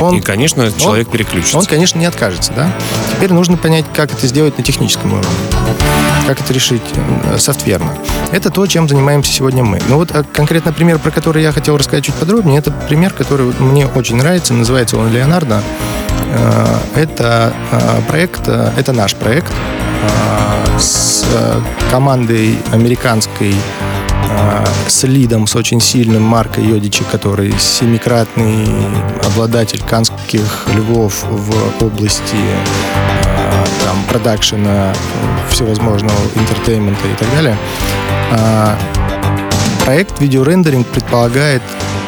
Он, 0.00 0.16
и, 0.16 0.20
конечно, 0.22 0.72
человек 0.72 1.08
он, 1.08 1.12
переключится. 1.12 1.58
Он, 1.58 1.66
конечно, 1.66 1.98
не 1.98 2.06
откажется, 2.06 2.54
да? 2.56 2.74
Теперь 3.14 3.34
нужно 3.34 3.58
понять, 3.58 3.84
как 3.94 4.10
это 4.10 4.26
сделать 4.26 4.56
на 4.56 4.64
техническом 4.64 5.12
уровне 5.12 5.28
как 6.26 6.40
это 6.40 6.52
решить 6.52 6.82
э, 6.94 7.38
софтверно. 7.38 7.96
Это 8.32 8.50
то, 8.50 8.66
чем 8.66 8.88
занимаемся 8.88 9.32
сегодня 9.32 9.62
мы. 9.62 9.80
Но 9.88 9.96
вот 9.96 10.10
э, 10.12 10.24
конкретно 10.32 10.72
пример, 10.72 10.98
про 10.98 11.10
который 11.10 11.42
я 11.42 11.52
хотел 11.52 11.76
рассказать 11.76 12.04
чуть 12.04 12.14
подробнее, 12.16 12.58
это 12.58 12.70
пример, 12.70 13.12
который 13.12 13.52
мне 13.58 13.86
очень 13.86 14.16
нравится, 14.16 14.52
называется 14.52 14.96
он 14.96 15.12
«Леонардо». 15.12 15.62
Э, 16.32 16.78
это 16.96 17.52
проект, 18.08 18.48
это 18.48 18.92
наш 18.92 19.14
проект 19.14 19.52
с 20.78 21.24
командой 21.90 22.58
американской 22.72 23.54
с 24.88 25.04
лидом, 25.04 25.46
с 25.46 25.56
очень 25.56 25.80
сильным 25.80 26.22
Марко 26.22 26.60
Йодичи, 26.60 27.04
который 27.10 27.52
семикратный 27.58 28.66
обладатель 29.24 29.82
канских 29.82 30.66
львов 30.74 31.24
в 31.28 31.84
области 31.84 32.36
там, 33.96 34.04
продакшена, 34.08 34.92
всевозможного 35.50 36.18
entertainment 36.34 37.01
а 37.01 37.06
и 37.08 37.14
так 37.14 37.30
далее. 37.32 37.56
А, 38.32 38.78
проект 39.84 40.20
видеорендеринг 40.20 40.86
предполагает 40.88 41.62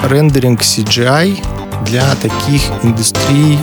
рендеринг 0.08 0.60
CGI 0.60 1.44
для 1.84 2.14
таких 2.16 2.62
индустрий, 2.82 3.58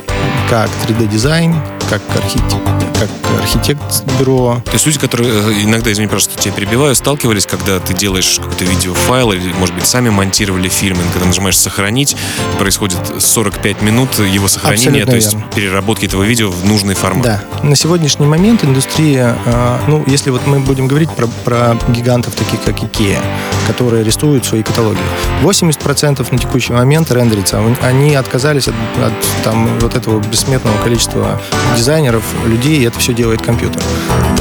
как 0.49 0.69
3D-дизайн, 0.88 1.55
как 1.89 2.02
архитектор, 2.15 2.60
как 3.00 3.10
архитект-бюро. 3.41 4.62
То 4.65 4.71
есть 4.74 4.86
люди, 4.86 5.00
которые 5.00 5.32
э, 5.32 5.63
иногда, 5.63 5.91
извини, 5.91 6.08
просто 6.08 6.38
тебя 6.39 6.54
перебиваю, 6.54 6.95
сталкивались, 6.95 7.45
когда 7.45 7.80
ты 7.80 7.93
делаешь 7.93 8.39
какой-то 8.39 8.65
видеофайл 8.65 9.32
или, 9.34 9.54
может 9.54 9.76
быть, 9.76 9.86
сами 9.86 10.10
монтировали 10.10 10.69
фильм, 10.69 10.98
и 10.98 11.13
когда 11.13 11.26
нажимаешь 11.28 11.58
«Сохранить», 11.58 12.15
происходит 12.58 12.98
45 13.19 13.82
минут 13.82 14.19
его 14.19 14.48
сохранения, 14.48 15.04
Абсолютно 15.04 15.12
то 15.12 15.15
есть 15.15 15.34
верно. 15.34 15.52
переработки 15.56 16.06
этого 16.06 16.24
видео 16.24 16.50
в 16.50 16.65
нужный 16.65 16.95
формат. 16.95 17.24
Да. 17.24 17.43
На 17.63 17.76
сегодняшний 17.76 18.26
момент 18.26 18.63
индустрия, 18.63 19.38
э, 19.45 19.78
ну, 19.88 20.04
если 20.08 20.30
вот 20.30 20.45
мы 20.48 20.60
будем 20.60 20.88
говорить 20.88 21.10
про, 21.12 21.28
про 21.43 21.78
гигантов, 21.89 22.36
таких 22.36 22.62
как 22.63 22.80
IKEA, 22.80 23.19
которые 23.67 24.04
рисуют 24.04 24.45
свои 24.45 24.63
каталоги, 24.63 25.00
80% 25.43 26.26
на 26.32 26.38
текущий 26.38 26.74
момент 26.74 27.12
рендерится. 27.12 27.62
Они 27.82 28.15
отказались 28.15 28.67
от, 28.67 28.76
от 29.04 29.13
там, 29.43 29.67
вот 29.80 29.95
этого 29.95 30.19
бессмертного 30.19 30.78
количества 30.84 31.41
дизайнеров, 31.75 32.23
людей, 32.45 32.85
это 32.88 32.99
все 32.99 33.13
делает 33.13 33.41
компьютер. 33.41 33.81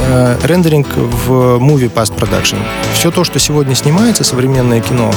Э, 0.07 0.37
рендеринг 0.43 0.87
в 0.95 1.57
movie 1.57 1.91
post 1.91 2.17
production. 2.17 2.57
Все 2.93 3.11
то, 3.11 3.23
что 3.23 3.39
сегодня 3.39 3.75
снимается, 3.75 4.23
современное 4.23 4.81
кино, 4.81 5.11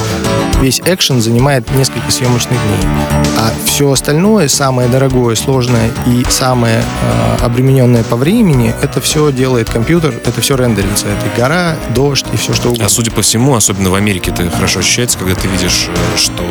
весь 0.61 0.81
экшен 0.85 1.21
занимает 1.21 1.69
несколько 1.75 2.11
съемочных 2.11 2.59
дней. 2.59 2.91
А 3.37 3.51
все 3.65 3.91
остальное, 3.91 4.47
самое 4.47 4.89
дорогое, 4.89 5.35
сложное 5.35 5.91
и 6.05 6.25
самое 6.29 6.81
э, 6.81 7.45
обремененное 7.45 8.03
по 8.03 8.15
времени, 8.15 8.73
это 8.81 8.99
все 9.01 9.31
делает 9.31 9.69
компьютер, 9.69 10.13
это 10.25 10.41
все 10.41 10.55
рендерится. 10.55 11.07
Это 11.07 11.41
гора, 11.41 11.75
дождь 11.95 12.25
и 12.33 12.37
все 12.37 12.53
что 12.53 12.69
угодно. 12.69 12.85
А 12.85 12.89
судя 12.89 13.11
по 13.11 13.21
всему, 13.21 13.55
особенно 13.55 13.89
в 13.89 13.95
Америке, 13.95 14.31
это 14.31 14.49
хорошо 14.49 14.79
ощущается, 14.79 15.17
когда 15.17 15.35
ты 15.35 15.47
видишь, 15.47 15.87
э, 15.87 16.17
что 16.17 16.43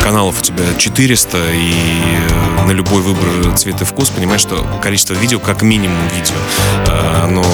каналов 0.00 0.40
у 0.40 0.42
тебя 0.42 0.64
400 0.76 1.38
и 1.52 1.74
на 2.66 2.72
любой 2.72 3.02
выбор 3.02 3.56
цвет 3.56 3.80
и 3.80 3.84
вкус, 3.84 4.10
понимаешь, 4.10 4.40
что 4.40 4.64
количество 4.82 5.14
видео, 5.14 5.38
как 5.38 5.62
минимум 5.62 5.98
видео, 6.08 6.34
э, 6.86 7.24
оно 7.24 7.44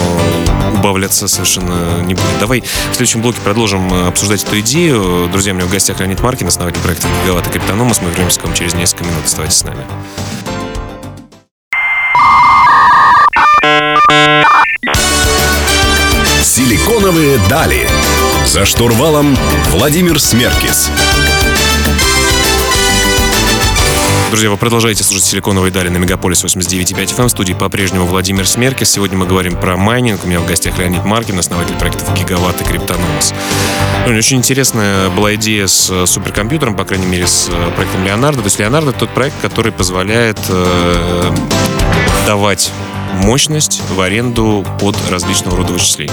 убавляться 0.75 1.29
совершенно 1.29 2.01
не 2.03 2.15
будет. 2.15 2.39
Давай 2.41 2.61
в 2.61 2.95
следующем 2.95 3.23
блоке 3.23 3.41
продолжим 3.43 3.93
э, 3.93 4.09
обсуждать 4.09 4.45
эту 4.45 4.61
идею. 4.61 5.29
Друзья, 5.31 5.53
у 5.53 5.57
меня 5.57 5.67
в 5.67 5.71
гостях 5.71 6.01
Леонид 6.01 6.21
Маркин, 6.21 6.49
основатель 6.49 6.81
проекта 6.81 7.09
«Гигаватт 7.23 7.47
и 7.49 7.51
Криптономос». 7.51 8.01
Мы 8.03 8.11
вернемся 8.11 8.41
к 8.41 8.45
вам 8.45 8.55
через 8.55 8.75
несколько 8.75 9.05
минут. 9.05 9.25
Оставайтесь 9.25 9.59
с 9.59 9.65
нами. 9.65 9.85
Силиконовые 16.43 17.39
дали. 17.49 17.89
За 18.47 18.65
штурвалом 18.65 19.37
Владимир 19.71 20.19
Смеркис. 20.21 20.91
Друзья, 24.31 24.51
вы 24.51 24.59
продолжаете 24.59 25.05
слушать 25.05 25.25
«Силиконовые 25.25 25.73
дали» 25.73 25.89
на 25.89 25.97
Мегаполис 25.97 26.45
89.5 26.45 27.17
FM. 27.17 27.29
В 27.29 27.31
студии 27.31 27.55
по-прежнему 27.55 28.05
Владимир 28.05 28.47
Смеркис. 28.47 28.91
Сегодня 28.91 29.17
мы 29.17 29.27
говорим 29.27 29.57
про 29.57 29.79
майнинг. 29.79 30.23
У 30.25 30.29
меня 30.29 30.41
в 30.41 30.47
гостях 30.47 30.77
Леонид 30.79 31.03
Маркин, 31.03 31.39
основатель 31.39 31.75
проектов 31.77 32.13
«Гигаватт» 32.15 32.61
и 32.61 32.65
«Криптономос». 32.65 33.33
Ну, 34.07 34.15
очень 34.15 34.37
интересная 34.37 35.09
была 35.09 35.35
идея 35.37 35.67
с 35.67 35.89
э, 35.91 36.05
суперкомпьютером, 36.05 36.77
по 36.77 36.85
крайней 36.85 37.07
мере, 37.07 37.27
с 37.27 37.49
э, 37.51 37.71
проектом 37.75 38.05
«Леонардо». 38.05 38.43
То 38.43 38.47
есть 38.47 38.59
«Леонардо»— 38.59 38.93
тот 38.99 39.09
проект, 39.15 39.37
который 39.41 39.73
позволяет 39.73 40.39
э, 40.51 41.33
давать 42.27 42.71
мощность 43.15 43.81
в 43.89 43.99
аренду 43.99 44.65
под 44.79 44.95
различного 45.11 45.57
рода 45.57 45.73
вычисления? 45.73 46.13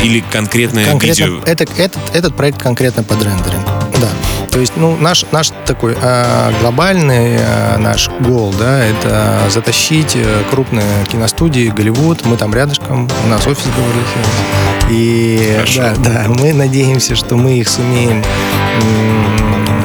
Или 0.00 0.20
конкретное 0.20 0.86
конкретно, 0.86 1.24
видео? 1.24 1.40
Это, 1.44 1.64
этот, 1.76 1.98
этот 2.14 2.36
проект 2.36 2.62
конкретно 2.62 3.02
под 3.02 3.20
рендеринг. 3.20 3.66
Да. 4.00 4.10
То 4.58 4.62
есть, 4.62 4.72
ну, 4.74 4.96
наш, 4.96 5.24
наш 5.30 5.52
такой 5.66 5.96
э, 6.02 6.52
глобальный 6.60 7.36
э, 7.38 7.76
наш 7.78 8.08
гол, 8.08 8.52
да, 8.58 8.84
это 8.84 9.48
затащить 9.50 10.16
э, 10.16 10.42
крупные 10.50 11.04
киностудии, 11.06 11.68
Голливуд. 11.68 12.26
Мы 12.26 12.36
там 12.36 12.52
рядышком, 12.52 13.08
у 13.24 13.28
нас 13.28 13.46
офис 13.46 13.62
в 13.66 14.90
И 14.90 15.52
Хорошо. 15.54 15.82
да, 15.82 15.94
да, 16.10 16.24
мы 16.28 16.52
надеемся, 16.54 17.14
что 17.14 17.36
мы 17.36 17.60
их 17.60 17.68
сумеем 17.68 18.24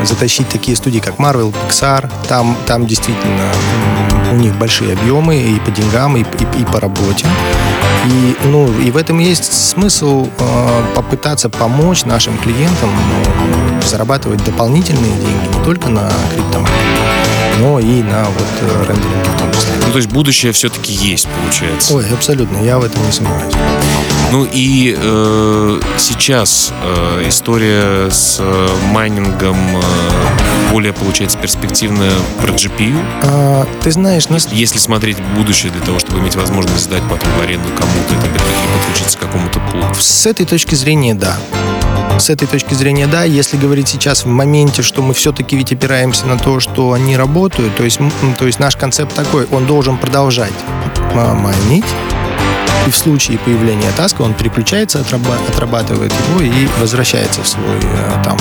затащить 0.04 0.50
такие 0.50 0.76
студии, 0.78 1.00
как 1.00 1.16
Marvel, 1.16 1.54
Pixar. 1.54 2.12
Там, 2.28 2.58
там 2.66 2.86
действительно 2.88 3.50
у 4.32 4.36
них 4.36 4.56
большие 4.56 4.94
объемы 4.94 5.38
и 5.38 5.60
по 5.60 5.72
деньгам, 5.72 6.18
и, 6.18 6.22
и, 6.22 6.62
и 6.62 6.66
по 6.66 6.80
работе. 6.80 7.26
И, 8.06 8.36
ну, 8.46 8.68
и 8.82 8.92
в 8.92 8.98
этом 8.98 9.20
есть 9.20 9.54
смысл 9.54 10.28
э, 10.38 10.84
попытаться 10.96 11.50
помочь 11.50 12.04
нашим 12.04 12.38
клиентам 12.38 12.90
ну, 12.90 13.82
зарабатывать 13.82 14.44
дополнительные 14.44 15.12
деньги 15.12 15.58
не 15.58 15.64
только 15.64 15.90
на 15.90 16.12
криптомании, 16.34 16.78
но 17.60 17.80
и 17.80 18.04
на 18.04 18.26
вот 18.26 18.48
э, 18.62 18.86
рендеринге 18.90 19.30
в 19.36 19.40
том 19.40 19.52
числе. 19.54 19.72
Ну, 19.86 19.92
то 19.92 19.98
есть 19.98 20.10
будущее 20.10 20.52
все-таки 20.52 20.92
есть, 20.92 21.28
получается. 21.42 21.96
Ой, 21.96 22.06
абсолютно, 22.12 22.58
я 22.58 22.78
в 22.78 22.84
этом 22.84 23.06
не 23.06 23.12
сомневаюсь. 23.12 23.54
Ну 24.34 24.48
и 24.52 24.98
э, 24.98 25.80
сейчас 26.00 26.74
э, 26.82 27.28
история 27.28 28.10
с 28.10 28.38
э, 28.40 28.68
майнингом 28.92 29.56
э, 29.78 30.72
более, 30.72 30.92
получается, 30.92 31.38
перспективная 31.38 32.12
про 32.42 32.52
GPU. 32.52 33.00
А, 33.26 33.68
ты 33.84 33.92
знаешь, 33.92 34.30
нас 34.30 34.48
Если 34.52 34.80
смотреть 34.80 35.20
в 35.20 35.36
будущее 35.36 35.72
для 35.72 35.82
того, 35.82 36.00
чтобы 36.00 36.18
иметь 36.18 36.36
возможность 36.36 36.86
сдать 36.86 37.04
потом 37.04 37.30
в 37.38 37.44
аренду 37.44 37.70
кому-то 37.78 38.16
это, 38.16 38.44
подключиться 38.80 39.20
к 39.20 39.22
какому-то 39.22 39.60
пулу. 39.72 39.84
С 39.94 40.26
этой 40.26 40.48
точки 40.48 40.74
зрения, 40.74 41.14
да. 41.14 41.38
С 42.18 42.32
этой 42.32 42.48
точки 42.48 42.74
зрения, 42.74 43.06
да. 43.06 43.26
Если 43.26 43.56
говорить 43.56 43.88
сейчас 43.88 44.26
в 44.26 44.30
моменте, 44.30 44.82
что 44.82 45.04
мы 45.04 45.14
все-таки 45.14 45.56
ведь 45.56 45.72
опираемся 45.72 46.26
на 46.26 46.40
то, 46.40 46.60
что 46.60 46.94
они 46.94 47.16
работают, 47.16 47.76
то 47.76 47.84
есть, 47.84 48.00
то 48.40 48.48
есть 48.48 48.58
наш 48.58 48.78
концепт 48.78 49.14
такой, 49.14 49.46
он 49.52 49.68
должен 49.68 49.96
продолжать 50.00 50.54
майнить, 51.14 51.86
и 52.88 52.90
в 52.90 52.98
случае 52.98 53.38
появления 53.40 53.90
таска 53.96 54.22
он 54.24 54.34
переключается, 54.34 55.00
отраба- 55.00 55.38
отрабатывает 55.50 56.12
его 56.30 56.42
и 56.42 56.68
возвращается 56.80 57.42
в 57.44 57.48
свой 57.48 57.78
э, 57.82 58.24
там 58.24 58.38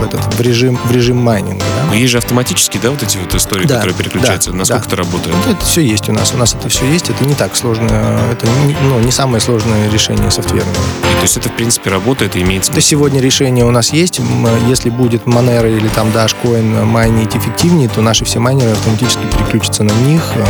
в 0.00 0.02
этот 0.04 0.34
в 0.34 0.40
режим 0.40 0.78
в 0.84 0.90
режим 0.92 1.16
майнинга. 1.18 1.64
да. 1.80 1.86
Но 1.88 1.94
есть 1.94 2.10
же 2.12 2.18
автоматически, 2.18 2.78
да, 2.82 2.90
вот 2.90 3.02
эти 3.02 3.18
вот 3.18 3.34
истории, 3.34 3.66
Да, 3.66 3.76
которые 3.76 3.94
переключаются. 3.94 4.50
да, 4.50 4.56
Насколько 4.58 4.82
да. 4.82 4.86
это 4.88 4.96
работает? 4.96 5.36
Вот 5.36 5.54
это 5.56 5.64
все 5.66 5.80
есть 5.82 6.08
у 6.08 6.12
нас. 6.12 6.32
У 6.34 6.38
нас 6.38 6.54
это 6.54 6.68
все 6.68 6.86
есть. 6.90 7.10
Это 7.10 7.24
не 7.24 7.34
так 7.34 7.56
сложно. 7.56 7.86
Это 8.32 8.46
не, 8.66 8.76
ну, 8.82 8.98
не 9.00 9.10
самое 9.12 9.40
сложное 9.40 9.88
решение 9.90 10.30
софтверное. 10.30 10.72
И, 10.72 11.16
то 11.16 11.22
есть 11.22 11.36
это, 11.36 11.48
в 11.48 11.52
принципе, 11.52 11.90
работает 11.90 12.36
и 12.36 12.42
имеет 12.42 12.62
То 12.64 12.72
смысл. 12.72 12.86
сегодня 12.88 13.20
решение 13.20 13.64
у 13.64 13.70
нас 13.70 13.92
есть. 13.92 14.20
Если 14.68 14.90
будет 14.90 15.24
Monero 15.24 15.74
или 15.74 15.88
там 15.88 16.08
Dashcoin 16.08 16.84
майнить 16.84 17.36
эффективнее, 17.36 17.88
то 17.88 18.00
наши 18.02 18.24
все 18.24 18.38
майнеры 18.38 18.72
автоматически 18.72 19.22
переключатся 19.38 19.82
на 19.84 19.92
них 19.92 20.22
э, 20.34 20.44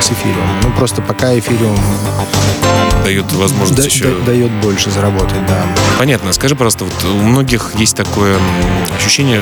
с 0.00 0.06
эфириум. 0.06 0.46
Ну, 0.62 0.70
просто 0.72 1.02
пока 1.02 1.36
эфириум 1.38 1.76
Дает 3.08 3.32
возможность 3.32 3.80
да- 3.80 3.86
еще... 3.86 4.04
да- 4.04 4.26
дает 4.26 4.50
больше 4.60 4.90
заработать, 4.90 5.46
да. 5.46 5.64
Понятно. 5.98 6.30
Скажи, 6.34 6.54
пожалуйста, 6.54 6.84
вот 6.84 6.92
у 7.10 7.22
многих 7.22 7.70
есть 7.76 7.96
такое 7.96 8.36
ощущение, 8.98 9.40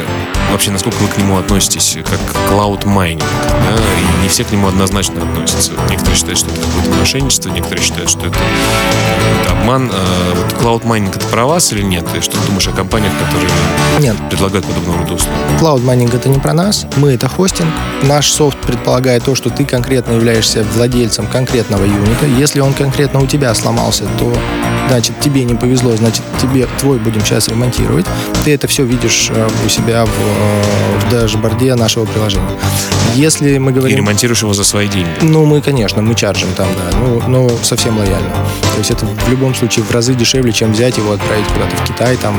вообще, 0.52 0.70
насколько 0.70 0.98
вы 0.98 1.08
к 1.08 1.18
нему 1.18 1.36
относитесь, 1.36 1.98
как 2.08 2.20
cloud 2.48 2.86
майнинг, 2.86 3.24
да, 3.42 3.74
и 3.74 4.22
не 4.22 4.28
все 4.28 4.44
к 4.44 4.52
нему 4.52 4.68
однозначно 4.68 5.20
относятся. 5.20 5.72
Некоторые 5.90 6.14
считают, 6.16 6.38
что 6.38 6.48
это 6.50 6.60
какое-то 6.60 6.90
мошенничество, 7.00 7.48
некоторые 7.48 7.84
считают, 7.84 8.08
что 8.08 8.20
это 8.20 8.38
какой-то 8.38 9.52
обман. 9.60 9.90
А 9.92 10.34
Вот 10.36 10.62
cloud 10.62 10.86
майнинг 10.86 11.16
это 11.16 11.26
про 11.26 11.44
вас 11.44 11.72
или 11.72 11.82
нет? 11.82 12.04
И 12.16 12.20
что 12.20 12.38
ты 12.38 12.46
думаешь 12.46 12.68
о 12.68 12.72
компаниях, 12.72 13.12
которые 13.18 13.50
Нет, 13.98 14.16
предлагают 14.30 14.64
подобного 14.64 14.98
рода 15.00 15.14
услуги? 15.14 15.34
Cloud 15.60 15.82
майнинг 15.82 16.14
это 16.14 16.28
не 16.28 16.38
про 16.38 16.52
нас, 16.52 16.86
мы 16.96 17.10
это 17.14 17.28
хостинг. 17.28 17.70
Наш 18.04 18.30
софт 18.30 18.58
предполагает 18.58 19.24
то, 19.24 19.34
что 19.34 19.50
ты 19.50 19.64
конкретно 19.64 20.12
являешься 20.12 20.64
владельцем 20.76 21.26
конкретного 21.26 21.84
юнита. 21.84 22.26
Если 22.38 22.60
он 22.60 22.72
конкретно 22.74 23.20
у 23.20 23.26
тебя 23.26 23.50
сломался, 23.56 24.04
то 24.18 24.32
значит 24.88 25.18
тебе 25.20 25.44
не 25.44 25.54
повезло, 25.54 25.96
значит 25.96 26.22
тебе 26.40 26.66
твой 26.78 26.98
будем 26.98 27.20
сейчас 27.22 27.48
ремонтировать. 27.48 28.06
Ты 28.44 28.54
это 28.54 28.66
все 28.66 28.84
видишь 28.84 29.30
э, 29.34 29.48
у 29.64 29.68
себя 29.68 30.04
в, 30.04 30.08
э, 30.08 30.98
в 31.00 31.10
дашборде 31.10 31.74
нашего 31.74 32.04
приложения. 32.04 32.46
Если 33.16 33.56
мы 33.56 33.70
И 33.70 33.74
говорим... 33.74 33.96
ремонтируешь 33.96 34.42
его 34.42 34.52
за 34.52 34.62
свои 34.62 34.88
деньги. 34.88 35.08
Ну, 35.22 35.46
мы, 35.46 35.62
конечно, 35.62 36.02
мы 36.02 36.14
чаржим 36.14 36.52
там, 36.54 36.68
да, 36.76 36.98
ну, 36.98 37.22
но 37.26 37.48
совсем 37.62 37.96
лояльно. 37.96 38.28
То 38.74 38.78
есть 38.78 38.90
это 38.90 39.06
в 39.06 39.28
любом 39.30 39.54
случае 39.54 39.86
в 39.86 39.90
разы 39.90 40.14
дешевле, 40.14 40.52
чем 40.52 40.72
взять 40.72 40.98
его, 40.98 41.12
отправить 41.12 41.46
куда-то 41.46 41.76
в 41.76 41.84
Китай, 41.84 42.16
там, 42.18 42.36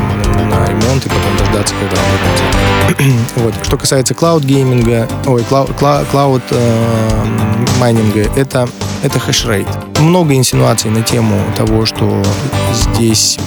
на 0.50 0.68
ремонт 0.68 1.04
и 1.04 1.10
потом 1.10 1.38
дождаться, 1.40 1.74
когда 1.80 1.98
он 1.98 2.08
вернется. 2.14 3.24
вот. 3.38 3.54
Что 3.64 3.78
касается 3.78 4.14
cloud-гейминга, 4.14 5.10
ой, 5.26 5.42
clou- 5.50 5.70
clou- 5.76 6.06
cloud 6.12 6.44
э, 6.52 8.28
это, 8.36 8.70
это 9.04 9.20
хешрейт. 9.20 9.68
Много 10.00 10.36
инсинуаций 10.36 10.92
на 10.92 11.02
тему 11.02 11.42
того, 11.56 11.88
что 11.88 12.24
здесь 12.72 13.40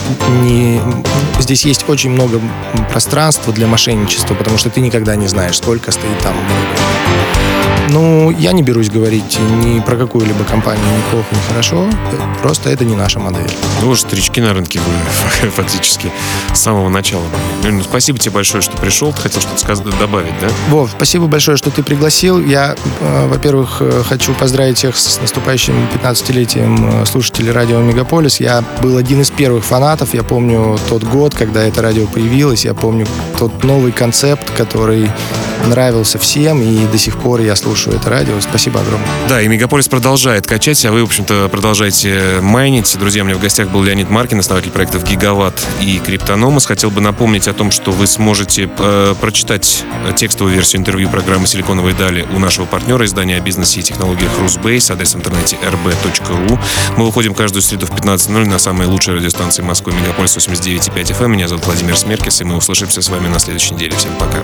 не... 0.42 0.80
Здесь 1.38 1.64
есть 1.64 1.88
очень 1.88 2.10
много 2.10 2.40
пространства 2.90 3.52
для 3.52 3.68
мошенничества, 3.68 4.34
потому 4.34 4.58
что 4.58 4.68
ты 4.68 4.80
никогда 4.80 5.14
не 5.14 5.28
знаешь, 5.28 5.56
сколько 5.58 5.92
стоит 5.92 6.18
там 6.22 6.34
ну, 7.90 8.30
я 8.30 8.52
не 8.52 8.62
берусь 8.62 8.88
говорить 8.88 9.38
ни 9.62 9.80
про 9.80 9.96
какую-либо 9.96 10.44
компанию, 10.44 10.84
ни 10.84 11.10
плохо, 11.10 11.26
ни 11.32 11.48
хорошо. 11.48 11.88
Просто 12.42 12.70
это 12.70 12.84
не 12.84 12.94
наша 12.94 13.18
модель. 13.18 13.50
Ну, 13.80 13.88
вы 13.88 13.96
старички 13.96 14.40
на 14.40 14.54
рынке 14.54 14.80
вы 14.80 15.50
фактически 15.56 16.10
с 16.52 16.60
самого 16.60 16.88
начала. 16.88 17.24
Ну, 17.64 17.82
спасибо 17.82 18.18
тебе 18.18 18.32
большое, 18.32 18.62
что 18.62 18.76
пришел. 18.76 19.12
Ты 19.12 19.22
хотел 19.22 19.40
что-то 19.40 19.60
сказать, 19.60 19.86
добавить, 19.98 20.32
да? 20.40 20.48
Вов, 20.68 20.90
спасибо 20.96 21.26
большое, 21.26 21.56
что 21.56 21.70
ты 21.70 21.82
пригласил. 21.82 22.40
Я, 22.40 22.76
э, 23.00 23.28
во-первых, 23.28 23.78
э, 23.80 24.02
хочу 24.08 24.34
поздравить 24.34 24.78
всех 24.78 24.96
с 24.96 25.20
наступающим 25.20 25.74
15-летием 25.94 27.02
э, 27.02 27.06
слушателей 27.06 27.52
радио 27.52 27.80
Мегаполис. 27.80 28.40
Я 28.40 28.64
был 28.82 28.96
один 28.96 29.20
из 29.20 29.30
первых 29.30 29.64
фанатов. 29.64 30.14
Я 30.14 30.22
помню 30.22 30.78
тот 30.88 31.04
год, 31.04 31.34
когда 31.34 31.62
это 31.64 31.82
радио 31.82 32.06
появилось. 32.06 32.64
Я 32.64 32.74
помню 32.74 33.06
тот 33.38 33.64
новый 33.64 33.92
концепт, 33.92 34.50
который 34.56 35.10
нравился 35.66 36.18
всем, 36.18 36.62
и 36.62 36.86
до 36.86 36.98
сих 36.98 37.18
пор 37.18 37.40
я 37.40 37.56
слушаю 37.56 37.96
это 37.96 38.10
радио. 38.10 38.40
Спасибо 38.40 38.80
огромное. 38.80 39.08
Да, 39.28 39.40
и 39.40 39.48
Мегаполис 39.48 39.88
продолжает 39.88 40.46
качать, 40.46 40.84
а 40.84 40.92
вы, 40.92 41.02
в 41.02 41.04
общем-то, 41.04 41.48
продолжаете 41.50 42.40
майнить. 42.40 42.96
Друзья, 42.98 43.22
у 43.22 43.26
меня 43.26 43.36
в 43.36 43.40
гостях 43.40 43.68
был 43.68 43.82
Леонид 43.82 44.10
Маркин, 44.10 44.38
основатель 44.38 44.70
проектов 44.70 45.04
Гигаватт 45.04 45.66
и 45.80 45.98
Криптономос. 45.98 46.66
Хотел 46.66 46.90
бы 46.90 47.00
напомнить 47.00 47.48
о 47.48 47.52
том, 47.52 47.70
что 47.70 47.90
вы 47.92 48.06
сможете 48.06 48.70
э, 48.78 49.14
прочитать 49.20 49.84
текстовую 50.16 50.54
версию 50.54 50.80
интервью 50.80 51.08
программы 51.08 51.46
«Силиконовые 51.46 51.94
дали» 51.94 52.26
у 52.34 52.38
нашего 52.38 52.66
партнера 52.66 53.04
издания 53.04 53.36
о 53.36 53.40
бизнесе 53.40 53.80
и 53.80 53.82
технологиях 53.82 54.30
Русбейс, 54.38 54.90
адрес 54.90 55.14
в 55.14 55.18
интернете 55.18 55.56
rb.ru. 55.62 56.58
Мы 56.96 57.06
выходим 57.06 57.34
каждую 57.34 57.62
среду 57.62 57.86
в 57.86 57.90
15.00 57.90 58.46
на 58.46 58.58
самой 58.58 58.86
лучшей 58.86 59.14
радиостанции 59.14 59.62
Москвы 59.62 59.92
Мегаполис 59.92 60.36
89.5 60.36 61.18
FM. 61.18 61.28
Меня 61.28 61.48
зовут 61.48 61.66
Владимир 61.66 61.96
Смеркис, 61.96 62.40
и 62.40 62.44
мы 62.44 62.56
услышимся 62.56 63.02
с 63.02 63.08
вами 63.08 63.28
на 63.28 63.38
следующей 63.38 63.74
неделе. 63.74 63.96
Всем 63.96 64.12
пока. 64.18 64.42